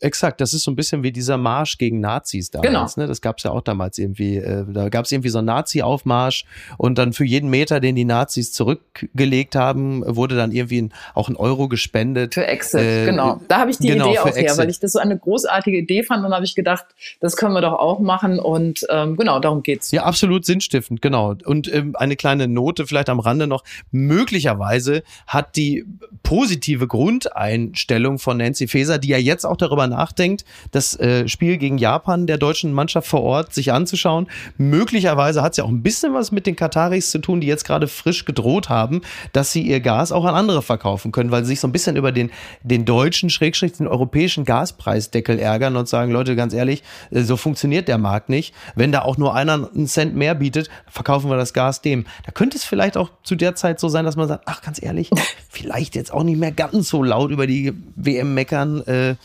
[0.00, 0.40] exakt.
[0.40, 2.94] Das ist so ein bisschen wie dieser Marsch gegen Nazis damals.
[2.94, 3.04] Genau.
[3.04, 3.06] Ne?
[3.06, 4.36] Das gab es ja auch damals irgendwie.
[4.36, 6.46] Äh, da gab es irgendwie so einen Nazi-Aufmarsch
[6.78, 11.28] und dann für jeden Meter, den die Nazis zurückgelegt haben, wurde dann irgendwie ein, auch
[11.28, 12.34] ein Euro gespendet.
[12.34, 13.42] Für Exit, äh, genau.
[13.48, 16.02] Da habe ich die genau, Idee auch her, weil ich das so eine großartige Idee
[16.02, 16.86] fand und habe ich gedacht,
[17.20, 18.38] das können wir doch auch machen.
[18.38, 19.90] Und ähm, genau, darum geht's.
[19.90, 21.34] Ja, absolut sinnstiftend, genau.
[21.44, 25.84] Und ähm, eine kleine Note vielleicht am Rande noch, möglicherweise hat die
[26.22, 31.76] positive Grundeinstellung von Nancy Faeser, die ja jetzt auch darüber nachdenkt, das äh, Spiel gegen
[31.76, 34.28] Japan der deutschen Mannschaft vor Ort sich anzuschauen.
[34.56, 37.88] Möglicherweise hat sie auch ein bisschen was mit den Kataris zu tun, die jetzt gerade
[37.88, 41.60] frisch gedroht haben, dass sie ihr Gas auch an andere verkaufen können, weil sie sich
[41.60, 42.30] so ein bisschen über den,
[42.62, 47.88] den deutschen, Schrägstrich, den europäischen Gaspreisdeckel ärgern und sagen, Leute, ganz ehrlich, äh, so funktioniert
[47.88, 48.54] der Markt nicht.
[48.74, 52.04] Wenn da auch nur einer einen Cent mehr bietet, verkaufen wir das Gas dem.
[52.24, 54.82] Da könnte es vielleicht auch zu der Zeit so sein, dass man sagt, ach, ganz
[54.82, 55.10] ehrlich,
[55.48, 58.82] vielleicht jetzt auch nicht mehr ganz so laut über die WM meckern.
[58.86, 59.16] Äh,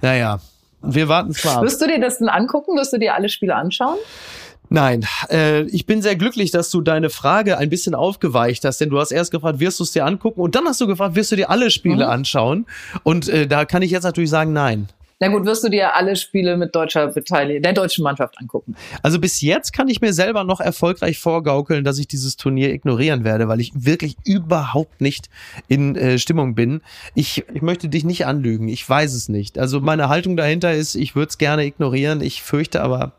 [0.00, 0.40] naja,
[0.82, 1.62] wir warten zwar.
[1.62, 2.76] Wirst du dir das denn angucken?
[2.76, 3.98] Wirst du dir alle Spiele anschauen?
[4.68, 8.88] Nein, äh, ich bin sehr glücklich, dass du deine Frage ein bisschen aufgeweicht hast, denn
[8.88, 11.30] du hast erst gefragt, wirst du es dir angucken und dann hast du gefragt, wirst
[11.30, 12.10] du dir alle Spiele mhm.
[12.10, 12.66] anschauen?
[13.02, 14.88] Und äh, da kann ich jetzt natürlich sagen, nein.
[15.22, 18.74] Na gut, wirst du dir alle Spiele mit deutscher Beteiligung, der deutschen Mannschaft angucken?
[19.04, 23.22] Also bis jetzt kann ich mir selber noch erfolgreich vorgaukeln, dass ich dieses Turnier ignorieren
[23.22, 25.30] werde, weil ich wirklich überhaupt nicht
[25.68, 26.80] in äh, Stimmung bin.
[27.14, 28.66] Ich, ich möchte dich nicht anlügen.
[28.66, 29.60] Ich weiß es nicht.
[29.60, 32.20] Also meine Haltung dahinter ist, ich würde es gerne ignorieren.
[32.20, 33.12] Ich fürchte aber,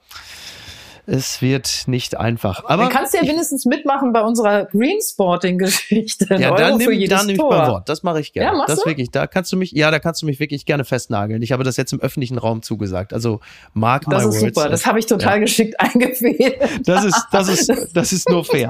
[1.05, 2.63] es wird nicht einfach.
[2.65, 6.35] Aber Dann kannst du ja wenigstens mitmachen bei unserer Greensporting-Geschichte.
[6.35, 7.89] Ja, dann nimm ich beim Wort.
[7.89, 8.51] Das mache ich gerne.
[8.51, 8.89] Ja, machst das du?
[8.89, 9.11] wirklich.
[9.11, 11.41] Da kannst du mich, ja, da kannst du mich wirklich gerne festnageln.
[11.41, 13.13] Ich habe das jetzt im öffentlichen Raum zugesagt.
[13.13, 13.41] Also
[13.73, 14.25] mark das my words.
[14.25, 14.69] Das ist super.
[14.69, 15.39] Das habe ich total ja.
[15.39, 16.57] geschickt eingefehlt.
[16.85, 18.69] Das ist, das ist, das ist nur fair.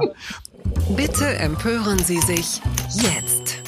[0.95, 2.61] Bitte empören Sie sich
[2.93, 3.62] jetzt.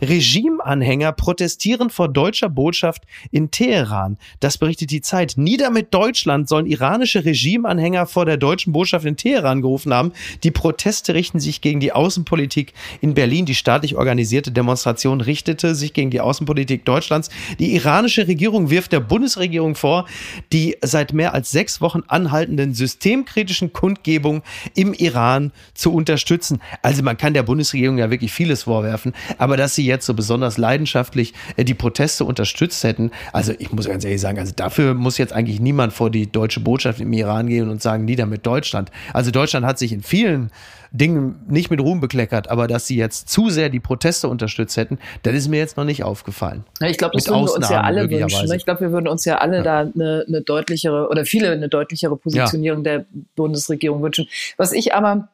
[0.00, 4.18] Regimeanhänger protestieren vor deutscher Botschaft in Teheran.
[4.40, 5.34] Das berichtet die Zeit.
[5.36, 10.12] Nieder mit Deutschland sollen iranische Regimeanhänger vor der deutschen Botschaft in Teheran gerufen haben.
[10.42, 13.46] Die Proteste richten sich gegen die Außenpolitik in Berlin.
[13.46, 17.30] Die staatlich organisierte Demonstration richtete sich gegen die Außenpolitik Deutschlands.
[17.58, 20.06] Die iranische Regierung wirft der Bundesregierung vor,
[20.52, 24.42] die seit mehr als sechs Wochen anhaltenden systemkritischen Kundgebungen
[24.74, 26.60] im Iran zu unterstützen.
[26.82, 30.56] Also man kann der Bundesregierung ja wirklich vieles vorwerfen, aber dass sie jetzt so besonders
[30.56, 33.10] leidenschaftlich äh, die Proteste unterstützt hätten.
[33.32, 36.60] Also ich muss ganz ehrlich sagen, also dafür muss jetzt eigentlich niemand vor die deutsche
[36.60, 38.90] Botschaft im Iran gehen und sagen, nieder mit Deutschland.
[39.12, 40.50] Also Deutschland hat sich in vielen
[40.92, 44.98] Dingen nicht mit Ruhm bekleckert, aber dass sie jetzt zu sehr die Proteste unterstützt hätten,
[45.22, 46.64] das ist mir jetzt noch nicht aufgefallen.
[46.80, 48.48] Ja, ich glaube, das mit würden wir uns ja alle wünschen.
[48.48, 48.56] Ne?
[48.56, 49.62] Ich glaube, wir würden uns ja alle ja.
[49.62, 52.98] da eine, eine, deutlichere oder viele eine deutlichere Positionierung ja.
[52.98, 54.26] der Bundesregierung wünschen.
[54.56, 55.28] Was ich aber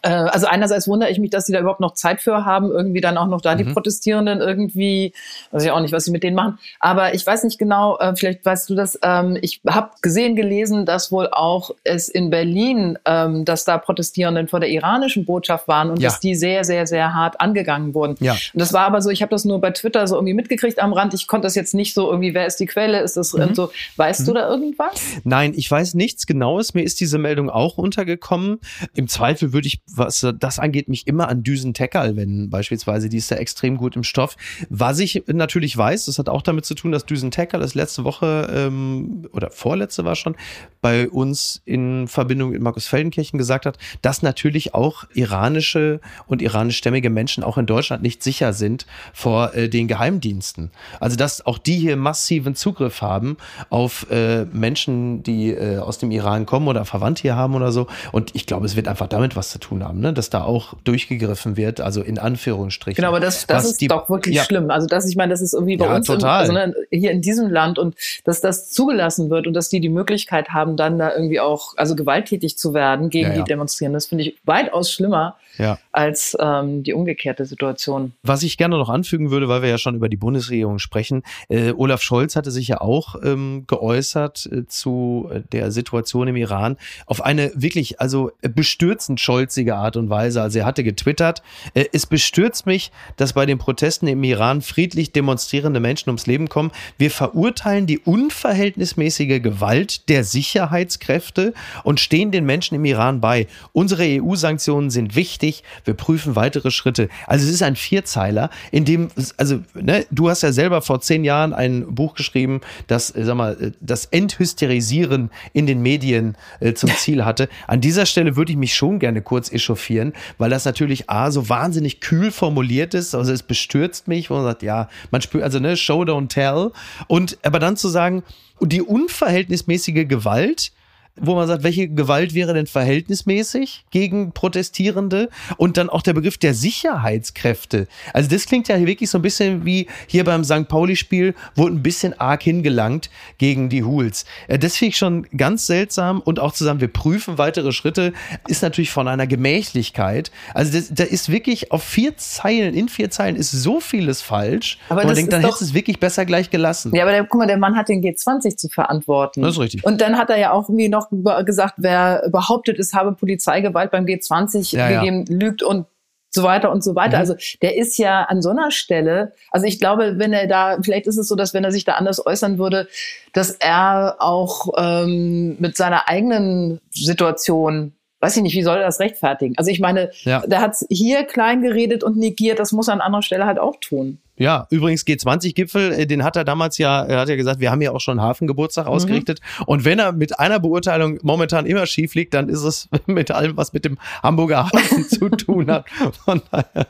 [0.00, 3.18] also einerseits wundere ich mich, dass sie da überhaupt noch Zeit für haben, irgendwie dann
[3.18, 3.58] auch noch da mhm.
[3.58, 5.12] die Protestierenden irgendwie,
[5.50, 6.58] weiß ich auch nicht, was sie mit denen machen.
[6.80, 10.86] Aber ich weiß nicht genau, äh, vielleicht weißt du das, ähm, ich habe gesehen, gelesen,
[10.86, 15.90] dass wohl auch es in Berlin, ähm, dass da Protestierenden vor der iranischen Botschaft waren
[15.90, 16.08] und ja.
[16.08, 18.16] dass die sehr, sehr, sehr hart angegangen wurden.
[18.20, 18.32] Ja.
[18.32, 20.92] Und das war aber so, ich habe das nur bei Twitter so irgendwie mitgekriegt am
[20.92, 21.12] Rand.
[21.12, 23.54] Ich konnte das jetzt nicht so irgendwie, wer ist die Quelle, ist das mhm.
[23.54, 24.24] so, weißt mhm.
[24.24, 25.02] du da irgendwas?
[25.24, 26.72] Nein, ich weiß nichts Genaues.
[26.72, 28.58] Mir ist diese Meldung auch untergekommen.
[28.94, 33.08] Im Zweifel würde ich was das angeht, mich immer an Düsen Teckerl wenden, beispielsweise.
[33.08, 34.36] Die ist ja extrem gut im Stoff.
[34.68, 38.04] Was ich natürlich weiß, das hat auch damit zu tun, dass Düsen Teckerl das letzte
[38.04, 40.36] Woche ähm, oder vorletzte war schon
[40.82, 47.08] bei uns in Verbindung mit Markus Feldenkirchen gesagt hat, dass natürlich auch iranische und iranischstämmige
[47.08, 50.70] Menschen auch in Deutschland nicht sicher sind vor äh, den Geheimdiensten.
[51.00, 53.36] Also dass auch die hier massiven Zugriff haben
[53.70, 57.86] auf äh, Menschen, die äh, aus dem Iran kommen oder Verwandte hier haben oder so.
[58.10, 60.12] Und ich glaube, es wird einfach damit was zu tun haben, ne?
[60.12, 62.96] dass da auch durchgegriffen wird, also in Anführungsstrichen.
[62.96, 64.44] Genau, aber das, das ist die, doch wirklich ja.
[64.44, 64.70] schlimm.
[64.70, 66.08] Also das, ich meine, das ist irgendwie bei ja, uns.
[66.08, 66.54] Im, also
[66.90, 70.71] hier in diesem Land und dass das zugelassen wird und dass die die Möglichkeit haben,
[70.76, 74.36] dann da irgendwie auch also gewalttätig zu werden gegen ja, die Demonstrierenden, das finde ich
[74.44, 75.78] weitaus schlimmer ja.
[75.92, 78.12] als ähm, die umgekehrte Situation.
[78.22, 81.72] Was ich gerne noch anfügen würde, weil wir ja schon über die Bundesregierung sprechen, äh,
[81.72, 87.24] Olaf Scholz hatte sich ja auch ähm, geäußert äh, zu der Situation im Iran auf
[87.24, 90.42] eine wirklich also bestürzend scholzige Art und Weise.
[90.42, 91.42] Also er hatte getwittert,
[91.74, 96.48] äh, es bestürzt mich, dass bei den Protesten im Iran friedlich demonstrierende Menschen ums Leben
[96.48, 96.70] kommen.
[96.98, 100.24] Wir verurteilen die unverhältnismäßige Gewalt der
[100.62, 103.46] Sicherheitskräfte und stehen den Menschen im Iran bei.
[103.72, 107.08] Unsere EU-Sanktionen sind wichtig wir prüfen weitere Schritte.
[107.26, 111.24] Also es ist ein Vierzeiler, in dem, also ne, du hast ja selber vor zehn
[111.24, 116.74] Jahren ein Buch geschrieben, das, äh, sag mal, äh, das Enthysterisieren in den Medien äh,
[116.74, 117.48] zum Ziel hatte.
[117.66, 121.48] An dieser Stelle würde ich mich schon gerne kurz echauffieren, weil das natürlich A, so
[121.48, 125.58] wahnsinnig kühl formuliert ist, also es bestürzt mich, wo man sagt, ja, man spürt, also
[125.58, 126.70] ne, Show, don't tell.
[127.08, 128.22] Und aber dann zu sagen,
[128.66, 130.72] die unverhältnismäßige Gewalt,
[131.16, 135.28] wo man sagt, welche Gewalt wäre denn verhältnismäßig gegen Protestierende?
[135.56, 137.86] Und dann auch der Begriff der Sicherheitskräfte.
[138.14, 140.68] Also das klingt ja wirklich so ein bisschen wie hier beim St.
[140.68, 144.24] Pauli-Spiel, wurde ein bisschen arg hingelangt gegen die Hools.
[144.48, 148.12] Äh, das finde ich schon ganz seltsam und auch zusammen, wir prüfen weitere Schritte,
[148.48, 150.30] ist natürlich von einer Gemächlichkeit.
[150.54, 154.78] Also das, da ist wirklich auf vier Zeilen, in vier Zeilen ist so vieles falsch.
[154.88, 156.94] Aber und man denkt, dann hätte es wirklich besser gleich gelassen.
[156.94, 159.42] Ja, aber der, guck mal, der Mann hat den G20 zu verantworten.
[159.42, 159.84] Das ist richtig.
[159.84, 163.90] Und dann hat er ja auch irgendwie noch auch gesagt, wer behauptet, es habe Polizeigewalt
[163.90, 165.36] beim G20 ja, gegeben, ja.
[165.36, 165.86] lügt und
[166.34, 167.16] so weiter und so weiter.
[167.16, 167.20] Mhm.
[167.20, 171.06] Also der ist ja an so einer Stelle, also ich glaube, wenn er da, vielleicht
[171.06, 172.88] ist es so, dass wenn er sich da anders äußern würde,
[173.32, 179.00] dass er auch ähm, mit seiner eigenen Situation weiß ich nicht, wie soll er das
[179.00, 179.54] rechtfertigen?
[179.56, 180.46] Also ich meine, ja.
[180.46, 183.76] der hat hier klein geredet und negiert, das muss er an anderer Stelle halt auch
[183.80, 184.18] tun.
[184.42, 187.80] Ja, übrigens G20-Gipfel, äh, den hat er damals ja, er hat ja gesagt, wir haben
[187.80, 188.92] ja auch schon Hafengeburtstag mhm.
[188.92, 189.40] ausgerichtet.
[189.66, 193.56] Und wenn er mit einer Beurteilung momentan immer schief liegt, dann ist es mit allem,
[193.56, 195.88] was mit dem Hamburger Hafen zu tun hat.
[196.24, 196.88] Von daher.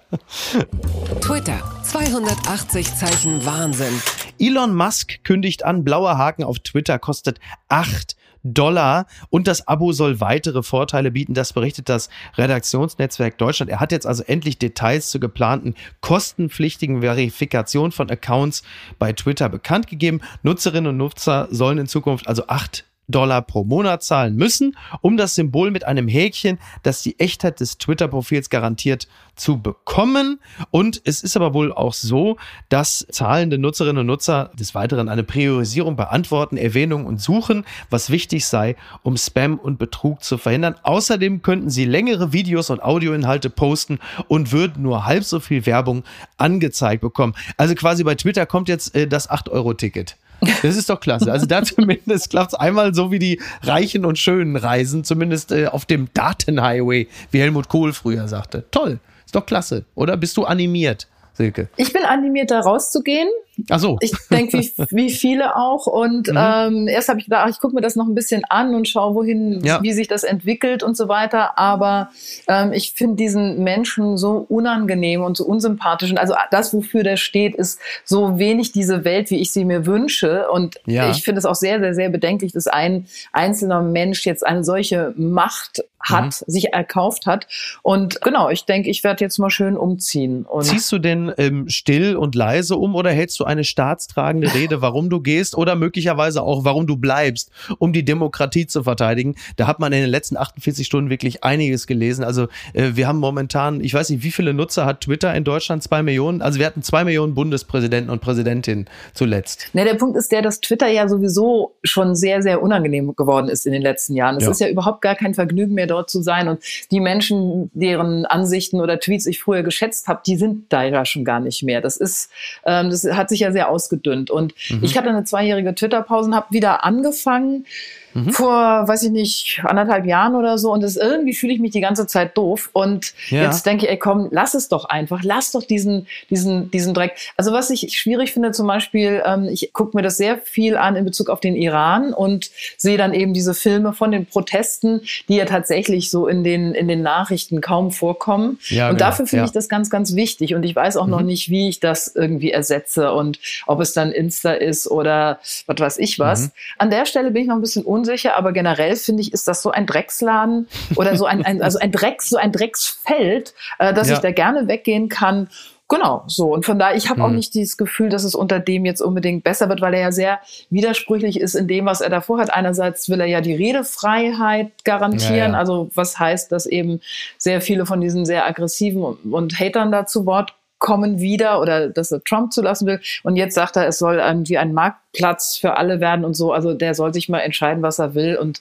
[1.20, 4.00] Twitter, 280 Zeichen Wahnsinn.
[4.38, 7.38] Elon Musk kündigt an, blauer Haken auf Twitter kostet
[7.68, 11.34] acht Dollar und das Abo soll weitere Vorteile bieten.
[11.34, 13.70] Das berichtet das Redaktionsnetzwerk Deutschland.
[13.70, 18.62] Er hat jetzt also endlich Details zur geplanten kostenpflichtigen Verifikation von Accounts
[18.98, 20.20] bei Twitter bekannt gegeben.
[20.42, 25.34] Nutzerinnen und Nutzer sollen in Zukunft also acht Dollar pro Monat zahlen müssen, um das
[25.34, 30.40] Symbol mit einem Häkchen, das die Echtheit des Twitter-Profils garantiert, zu bekommen.
[30.70, 32.36] Und es ist aber wohl auch so,
[32.68, 38.10] dass zahlende Nutzerinnen und Nutzer des Weiteren eine Priorisierung bei Antworten, Erwähnungen und Suchen, was
[38.10, 40.76] wichtig sei, um Spam und Betrug zu verhindern.
[40.82, 46.04] Außerdem könnten sie längere Videos und Audioinhalte posten und würden nur halb so viel Werbung
[46.36, 47.34] angezeigt bekommen.
[47.56, 50.16] Also quasi bei Twitter kommt jetzt äh, das 8-Euro-Ticket.
[50.62, 51.30] Das ist doch klasse.
[51.30, 55.66] Also da zumindest klappt es einmal so wie die Reichen und Schönen reisen, zumindest äh,
[55.66, 58.64] auf dem Datenhighway, wie Helmut Kohl früher sagte.
[58.70, 58.98] Toll.
[59.24, 59.84] Ist doch klasse.
[59.94, 61.06] Oder bist du animiert?
[61.34, 61.68] Silke?
[61.76, 63.28] Ich bin animiert, da rauszugehen,
[63.70, 63.96] Ach so.
[64.00, 65.86] Ich denke, wie, wie viele auch.
[65.86, 66.38] Und mhm.
[66.38, 68.88] ähm, erst habe ich gedacht, ach, ich gucke mir das noch ein bisschen an und
[68.88, 69.82] schaue, wohin, ja.
[69.82, 71.58] wie sich das entwickelt und so weiter.
[71.58, 72.10] Aber
[72.48, 76.10] ähm, ich finde diesen Menschen so unangenehm und so unsympathisch.
[76.10, 79.86] Und also das, wofür der steht, ist so wenig diese Welt, wie ich sie mir
[79.86, 80.50] wünsche.
[80.50, 81.10] Und ja.
[81.10, 85.14] ich finde es auch sehr, sehr, sehr bedenklich, dass ein einzelner Mensch jetzt eine solche
[85.16, 86.50] Macht hat, mhm.
[86.50, 87.46] sich erkauft hat.
[87.82, 90.44] Und genau, ich denke, ich werde jetzt mal schön umziehen.
[90.44, 94.82] Und Ziehst du denn ähm, still und leise um oder hältst du eine staatstragende Rede,
[94.82, 99.36] warum du gehst oder möglicherweise auch, warum du bleibst, um die Demokratie zu verteidigen?
[99.56, 102.24] Da hat man in den letzten 48 Stunden wirklich einiges gelesen.
[102.24, 105.82] Also äh, wir haben momentan, ich weiß nicht, wie viele Nutzer hat Twitter in Deutschland?
[105.82, 106.42] Zwei Millionen?
[106.42, 109.68] Also wir hatten zwei Millionen Bundespräsidenten und Präsidentinnen zuletzt.
[109.72, 113.66] Ne, der Punkt ist der, dass Twitter ja sowieso schon sehr, sehr unangenehm geworden ist
[113.66, 114.36] in den letzten Jahren.
[114.36, 114.50] Es ja.
[114.50, 116.48] ist ja überhaupt gar kein Vergnügen mehr dort zu sein.
[116.48, 116.60] Und
[116.90, 121.24] die Menschen, deren Ansichten oder Tweets ich früher geschätzt habe, die sind da ja schon
[121.24, 121.80] gar nicht mehr.
[121.80, 122.30] Das ist,
[122.64, 124.30] ähm, das hat sich ja sehr ausgedünnt.
[124.30, 124.80] Und mhm.
[124.82, 127.66] ich hatte eine zweijährige Twitter-Pause und habe wieder angefangen,
[128.14, 128.30] mhm.
[128.30, 130.72] vor, weiß ich nicht, anderthalb Jahren oder so.
[130.72, 132.70] Und das irgendwie fühle ich mich die ganze Zeit doof.
[132.72, 133.42] Und ja.
[133.42, 135.22] jetzt denke ich, ey, komm, lass es doch einfach.
[135.22, 137.14] Lass doch diesen, diesen, diesen Dreck.
[137.36, 140.96] Also was ich schwierig finde, zum Beispiel, ähm, ich gucke mir das sehr viel an
[140.96, 145.36] in Bezug auf den Iran und sehe dann eben diese Filme von den Protesten, die
[145.36, 148.58] ja tatsächlich so in den, in den Nachrichten kaum vorkommen.
[148.68, 149.10] Ja, und genau.
[149.10, 149.46] dafür finde ja.
[149.46, 150.54] ich das ganz, ganz wichtig.
[150.54, 151.10] Und ich weiß auch mhm.
[151.10, 155.80] noch nicht, wie ich das irgendwie ersetze und ob es dann Insta ist oder was
[155.80, 156.42] weiß ich was.
[156.42, 156.50] Mhm.
[156.78, 159.46] An der Stelle bin ich noch ein bisschen un unsicher, aber generell finde ich, ist
[159.46, 163.94] das so ein Drecksladen oder so ein, ein also ein Drecks, so ein Drecksfeld, äh,
[163.94, 164.14] dass ja.
[164.14, 165.48] ich da gerne weggehen kann.
[165.88, 166.46] Genau, so.
[166.46, 167.26] Und von daher, ich habe mhm.
[167.26, 170.12] auch nicht dieses Gefühl, dass es unter dem jetzt unbedingt besser wird, weil er ja
[170.12, 172.52] sehr widersprüchlich ist in dem, was er davor hat.
[172.52, 175.58] Einerseits will er ja die Redefreiheit garantieren, ja, ja.
[175.58, 177.00] also was heißt, dass eben
[177.36, 182.10] sehr viele von diesen sehr aggressiven und Hatern da zu Wort kommen wieder oder dass
[182.10, 183.00] er Trump zulassen will.
[183.22, 186.52] Und jetzt sagt er, es soll irgendwie ein Marktplatz für alle werden und so.
[186.52, 188.36] Also der soll sich mal entscheiden, was er will.
[188.36, 188.60] Und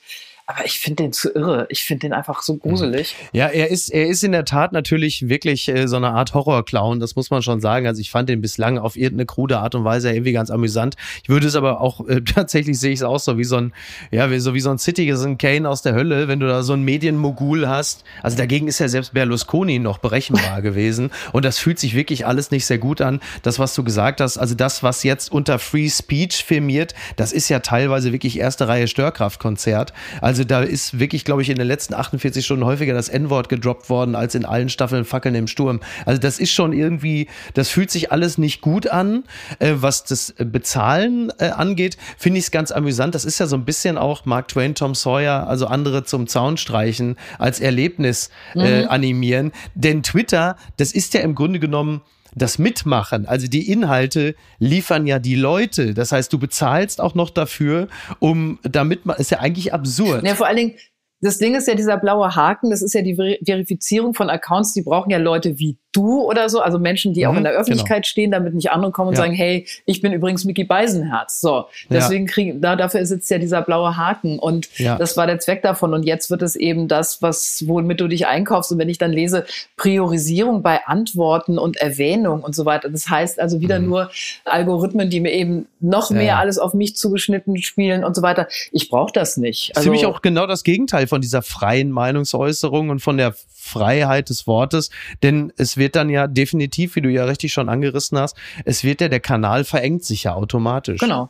[0.56, 1.68] aber ich finde den zu irre.
[1.70, 3.16] Ich finde den einfach so gruselig.
[3.32, 7.00] Ja, er ist, er ist in der Tat natürlich wirklich äh, so eine Art Horrorclown,
[7.00, 7.88] das muss man schon sagen.
[7.88, 10.96] Also ich fand den bislang auf irgendeine krude Art und Weise irgendwie ganz amüsant.
[11.24, 13.74] Ich würde es aber auch, äh, tatsächlich sehe ich es auch so wie so ein,
[14.12, 16.74] ja, wie, so wie so ein Citizen Kane aus der Hölle, wenn du da so
[16.74, 18.04] ein Medienmogul hast.
[18.22, 21.12] Also dagegen ist ja selbst Berlusconi noch berechenbar gewesen.
[21.32, 23.20] Und das fühlt sich wirklich alles nicht sehr gut an.
[23.44, 27.50] Das, was du gesagt hast, also das, was jetzt unter Free Speech firmiert, das ist
[27.50, 29.94] ja teilweise wirklich erste Reihe Störkraftkonzert.
[30.22, 33.47] Also also da ist wirklich, glaube ich, in den letzten 48 Stunden häufiger das N-Wort
[33.47, 35.82] gedroppt worden als in allen Staffeln Fackeln im Sturm.
[36.08, 39.23] Also das ist schon irgendwie, das fühlt sich alles nicht gut an.
[39.60, 43.13] Äh, was das Bezahlen äh, angeht, finde ich es ganz amüsant.
[43.13, 46.58] Das ist ja so ein bisschen auch Mark Twain, Tom Sawyer, also andere zum Zaun
[46.58, 48.89] streichen, als Erlebnis äh, mhm.
[48.89, 49.51] animieren.
[49.75, 52.01] Denn Twitter, das ist ja im Grunde genommen
[52.36, 55.94] das Mitmachen, also die Inhalte liefern ja die Leute.
[55.94, 57.88] Das heißt, du bezahlst auch noch dafür,
[58.20, 60.26] um damit man, ist ja eigentlich absurd.
[60.26, 60.74] Ja, vor allen Dingen,
[61.21, 64.81] das Ding ist ja dieser blaue Haken, das ist ja die Verifizierung von Accounts, die
[64.81, 68.03] brauchen ja Leute wie du oder so, also Menschen, die mhm, auch in der Öffentlichkeit
[68.03, 68.07] genau.
[68.07, 69.23] stehen, damit nicht andere kommen und ja.
[69.23, 71.41] sagen, hey, ich bin übrigens Mickey Beisenherz.
[71.41, 72.31] So, deswegen ja.
[72.31, 74.97] kriegen, da, dafür sitzt ja dieser blaue Haken und ja.
[74.97, 78.25] das war der Zweck davon und jetzt wird es eben das, was, womit du dich
[78.25, 82.89] einkaufst und wenn ich dann lese, Priorisierung bei Antworten und Erwähnung und so weiter.
[82.89, 83.89] Das heißt also wieder mhm.
[83.89, 84.12] nur
[84.45, 88.47] Algorithmen, die mir eben noch mehr alles auf mich zugeschnitten spielen und so weiter.
[88.71, 89.75] Ich brauche das nicht.
[89.75, 94.47] Also, Ziemlich auch genau das Gegenteil von dieser freien Meinungsäußerung und von der Freiheit des
[94.47, 94.89] Wortes,
[95.24, 99.02] denn es wird dann ja definitiv, wie du ja richtig schon angerissen hast, es wird
[99.02, 101.02] ja, der Kanal verengt sich ja automatisch.
[101.02, 101.30] Genau,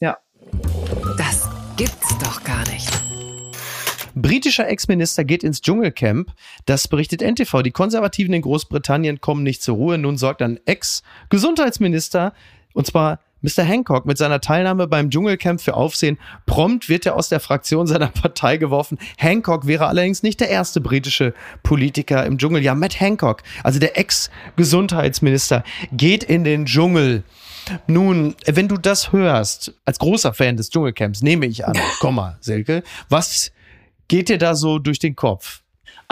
[0.00, 0.18] ja.
[1.16, 2.90] Das gibt's doch gar nicht.
[4.14, 6.30] Britischer Ex-Minister geht ins Dschungelcamp.
[6.66, 7.62] Das berichtet NTV.
[7.62, 9.96] Die Konservativen in Großbritannien kommen nicht zur Ruhe.
[9.96, 12.34] Nun sorgt ein Ex-Gesundheitsminister,
[12.74, 13.64] und zwar Mr.
[13.64, 16.18] Hancock mit seiner Teilnahme beim Dschungelcamp für Aufsehen.
[16.46, 18.98] Prompt wird er aus der Fraktion seiner Partei geworfen.
[19.18, 22.62] Hancock wäre allerdings nicht der erste britische Politiker im Dschungel.
[22.62, 27.24] Ja, Matt Hancock, also der Ex-Gesundheitsminister, geht in den Dschungel.
[27.86, 32.82] Nun, wenn du das hörst, als großer Fan des Dschungelcamps, nehme ich an, Komma, Silke,
[33.08, 33.52] was
[34.08, 35.61] geht dir da so durch den Kopf?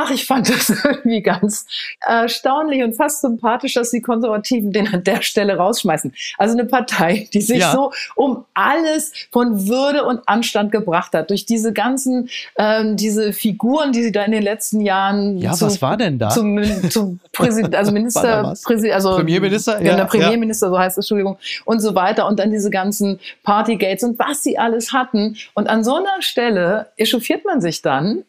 [0.02, 1.66] Ach, ich fand das irgendwie ganz
[2.00, 6.14] erstaunlich und fast sympathisch, dass die Konservativen den an der Stelle rausschmeißen.
[6.38, 7.72] Also eine Partei, die sich ja.
[7.72, 13.92] so um alles von Würde und Anstand gebracht hat, durch diese ganzen, ähm, diese Figuren,
[13.92, 15.36] die sie da in den letzten Jahren.
[15.36, 16.30] Ja, zu, was war denn da?
[16.30, 20.72] Zum, zum Präsident, also Minister, Präsident, also Premierminister, ja, der Premierminister, ja.
[20.72, 21.36] so heißt es, Entschuldigung,
[21.66, 22.26] und so weiter.
[22.26, 25.36] Und dann diese ganzen Partygates und was sie alles hatten.
[25.52, 28.24] Und an so einer Stelle echauffiert man sich dann.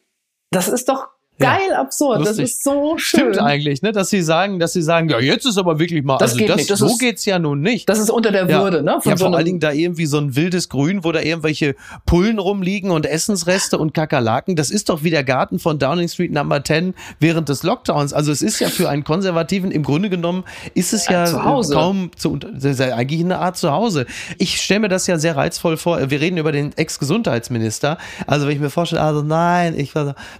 [0.51, 1.07] Das ist doch
[1.41, 1.80] geil ja.
[1.80, 2.19] absurd.
[2.19, 2.38] Lustig.
[2.38, 3.19] Das ist so schön.
[3.34, 3.91] Stimmt eigentlich, ne?
[3.91, 6.49] Dass sie sagen, dass sie sagen, ja, jetzt ist aber wirklich mal, das also geht
[6.49, 6.69] das, nicht.
[6.69, 7.89] Das so ist, geht's ja nun nicht.
[7.89, 8.84] Das ist unter der Würde, ja.
[8.84, 9.01] ne?
[9.01, 11.75] Von ja, so vor allen Dingen da irgendwie so ein wildes Grün, wo da irgendwelche
[12.06, 14.56] Pullen rumliegen und Essensreste und Kakerlaken.
[14.56, 18.13] Das ist doch wie der Garten von Downing Street Number 10 während des Lockdowns.
[18.13, 22.12] Also es ist ja für einen Konservativen im Grunde genommen ist es ja, ja kaum
[22.15, 24.06] zu, das ist ja eigentlich eine Art Zuhause.
[24.38, 26.10] Ich stelle mir das ja sehr reizvoll vor.
[26.10, 27.97] Wir reden über den Ex-Gesundheitsminister.
[28.27, 29.93] Also wenn ich mir vorstelle, also nein, ich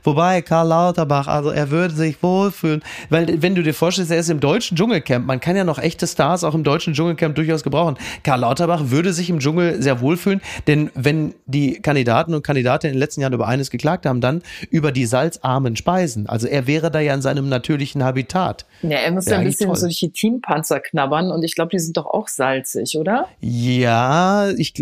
[0.04, 4.30] wobei Karl Lauterbach, also er würde sich wohlfühlen, weil wenn du dir vorstellst, er ist
[4.30, 7.96] im deutschen Dschungelcamp, man kann ja noch echte Stars auch im deutschen Dschungelcamp durchaus gebrauchen.
[8.24, 12.98] Karl Lauterbach würde sich im Dschungel sehr wohlfühlen, denn wenn die Kandidaten und Kandidatinnen in
[12.98, 16.28] den letzten Jahren über eines geklagt haben, dann über die salzarmen Speisen.
[16.28, 18.66] Also er wäre da ja in seinem natürlichen Habitat.
[18.82, 19.78] Ja, er muss ja ein bisschen toll.
[19.78, 23.28] solche Teampanzer knabbern und ich glaube, die sind doch auch salzig, oder?
[23.40, 24.74] Ja, ich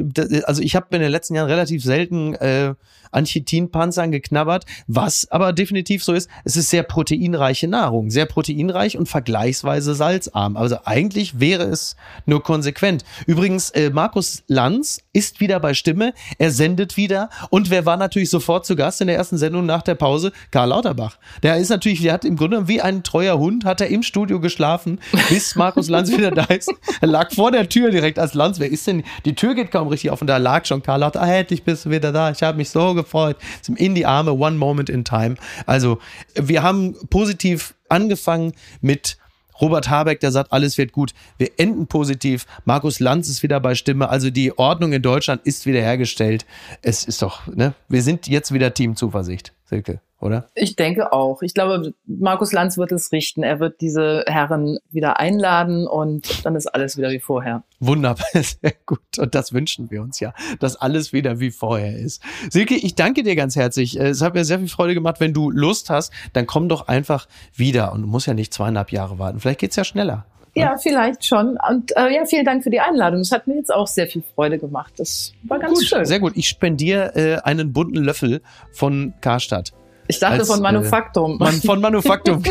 [0.45, 2.73] also ich habe in den letzten Jahren relativ selten äh,
[3.11, 8.97] an Chitinpanzern geknabbert, was aber definitiv so ist, es ist sehr proteinreiche Nahrung, sehr proteinreich
[8.97, 10.57] und vergleichsweise salzarm.
[10.57, 11.95] Also eigentlich wäre es
[12.25, 13.03] nur konsequent.
[13.25, 18.29] Übrigens, äh, Markus Lanz ist wieder bei Stimme, er sendet wieder und wer war natürlich
[18.29, 20.31] sofort zu Gast in der ersten Sendung nach der Pause?
[20.51, 21.17] Karl Lauterbach.
[21.43, 24.39] Der ist natürlich, der hat im Grunde wie ein treuer Hund, hat er im Studio
[24.39, 24.99] geschlafen,
[25.29, 26.71] bis Markus Lanz wieder da ist.
[27.01, 28.59] Er lag vor der Tür direkt als Lanz.
[28.59, 29.03] Wer ist denn?
[29.25, 31.27] Die Tür geht kaum richtig auf und da lag schon Karl Lauterbach.
[31.27, 32.31] Ah, endlich bist du wieder da.
[32.31, 33.37] Ich habe mich so gefreut.
[33.61, 35.35] Sind in die Arme, one moment in time.
[35.65, 35.99] Also,
[36.35, 39.17] wir haben positiv angefangen mit
[39.61, 41.13] Robert Habeck, der sagt, alles wird gut.
[41.37, 42.45] Wir enden positiv.
[42.63, 44.09] Markus Lanz ist wieder bei Stimme.
[44.09, 46.45] Also die Ordnung in Deutschland ist wiederhergestellt.
[46.81, 47.73] Es ist doch, ne?
[47.89, 50.49] Wir sind jetzt wieder Team Zuversicht, Silke oder?
[50.55, 51.41] Ich denke auch.
[51.41, 53.43] Ich glaube, Markus Lanz wird es richten.
[53.43, 57.63] Er wird diese Herren wieder einladen und dann ist alles wieder wie vorher.
[57.79, 59.17] Wunderbar, sehr gut.
[59.17, 62.21] Und das wünschen wir uns ja, dass alles wieder wie vorher ist.
[62.49, 63.97] Silke, ich danke dir ganz herzlich.
[63.97, 65.19] Es hat mir sehr viel Freude gemacht.
[65.19, 68.91] Wenn du Lust hast, dann komm doch einfach wieder und du musst ja nicht zweieinhalb
[68.91, 69.39] Jahre warten.
[69.39, 70.25] Vielleicht geht's ja schneller.
[70.55, 71.57] Ja, vielleicht schon.
[71.69, 73.21] Und äh, ja, vielen Dank für die Einladung.
[73.21, 74.93] Es hat mir jetzt auch sehr viel Freude gemacht.
[74.97, 76.05] Das war ganz gut, schön.
[76.05, 76.33] Sehr gut.
[76.35, 78.41] Ich spendiere äh, einen bunten Löffel
[78.71, 79.73] von Karstadt.
[80.09, 81.39] Ich dachte als, von Manufaktum.
[81.39, 82.41] Äh, von Manufaktum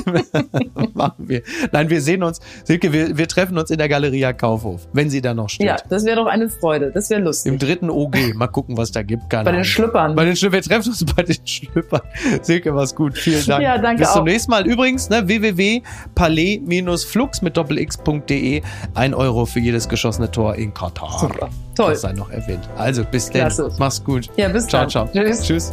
[0.95, 1.43] machen wir.
[1.73, 5.21] Nein, wir sehen uns, Silke, wir, wir treffen uns in der Galeria Kaufhof, wenn sie
[5.21, 5.67] da noch steht.
[5.67, 6.93] Ja, das wäre doch eine Freude.
[6.95, 7.51] Das wäre lustig.
[7.51, 8.37] Im dritten OG.
[8.37, 9.29] Mal gucken, was da gibt.
[9.29, 10.15] Keine bei den Schlüppern.
[10.15, 10.63] Bei den Schlüppern.
[10.63, 12.03] Wir treffen uns bei den Schlüppern.
[12.43, 13.19] Silke, was gut.
[13.19, 13.65] Vielen Dank.
[13.65, 14.19] Ja, danke Bis auch.
[14.19, 14.65] zum nächsten Mal.
[14.65, 18.63] Übrigens, ne, www.palais-flux mit doppelx.de.
[18.95, 21.19] Ein Euro für jedes geschossene Tor in Katar.
[21.19, 21.49] Super.
[21.75, 21.91] Toll.
[21.91, 22.69] Das sei noch erwähnt.
[22.77, 23.53] Also, bis dann.
[23.79, 24.29] Mach's gut.
[24.37, 24.91] Ja, bis ciao, dann.
[24.91, 25.25] Ciao, ciao.
[25.25, 25.43] Tschüss.
[25.43, 25.73] Tschüss.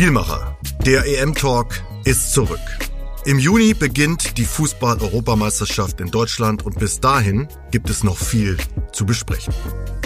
[0.00, 0.56] Spielmacher.
[0.86, 2.58] Der EM-Talk ist zurück.
[3.26, 8.56] Im Juni beginnt die Fußball-Europameisterschaft in Deutschland und bis dahin gibt es noch viel
[8.94, 9.52] zu besprechen.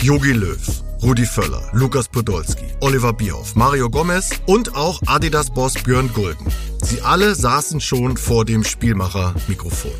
[0.02, 0.58] Jogi Löw,
[1.00, 6.48] Rudi Völler, Lukas Podolski, Oliver Bierhoff, Mario Gomez und auch Adidas-Boss Björn Gulden.
[6.82, 9.92] Sie alle saßen schon vor dem Spielmacher-Mikrofon.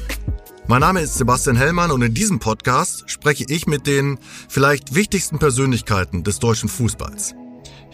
[0.66, 4.18] Mein Name ist Sebastian Hellmann und in diesem Podcast spreche ich mit den
[4.48, 7.36] vielleicht wichtigsten Persönlichkeiten des deutschen Fußballs.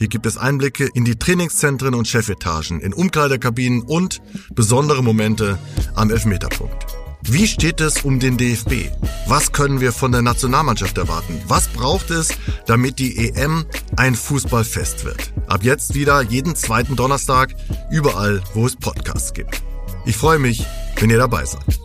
[0.00, 4.22] Hier gibt es Einblicke in die Trainingszentren und Chefetagen, in Umkleidekabinen und
[4.54, 5.58] besondere Momente
[5.94, 6.86] am Elfmeterpunkt.
[7.20, 8.88] Wie steht es um den DFB?
[9.26, 11.38] Was können wir von der Nationalmannschaft erwarten?
[11.48, 12.30] Was braucht es,
[12.64, 13.66] damit die EM
[13.98, 15.34] ein Fußballfest wird?
[15.48, 17.54] Ab jetzt wieder jeden zweiten Donnerstag,
[17.90, 19.60] überall, wo es Podcasts gibt.
[20.06, 20.64] Ich freue mich,
[20.98, 21.78] wenn ihr dabei seid.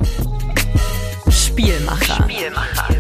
[1.29, 2.23] Spielmacher.
[2.23, 2.94] Spielmacher.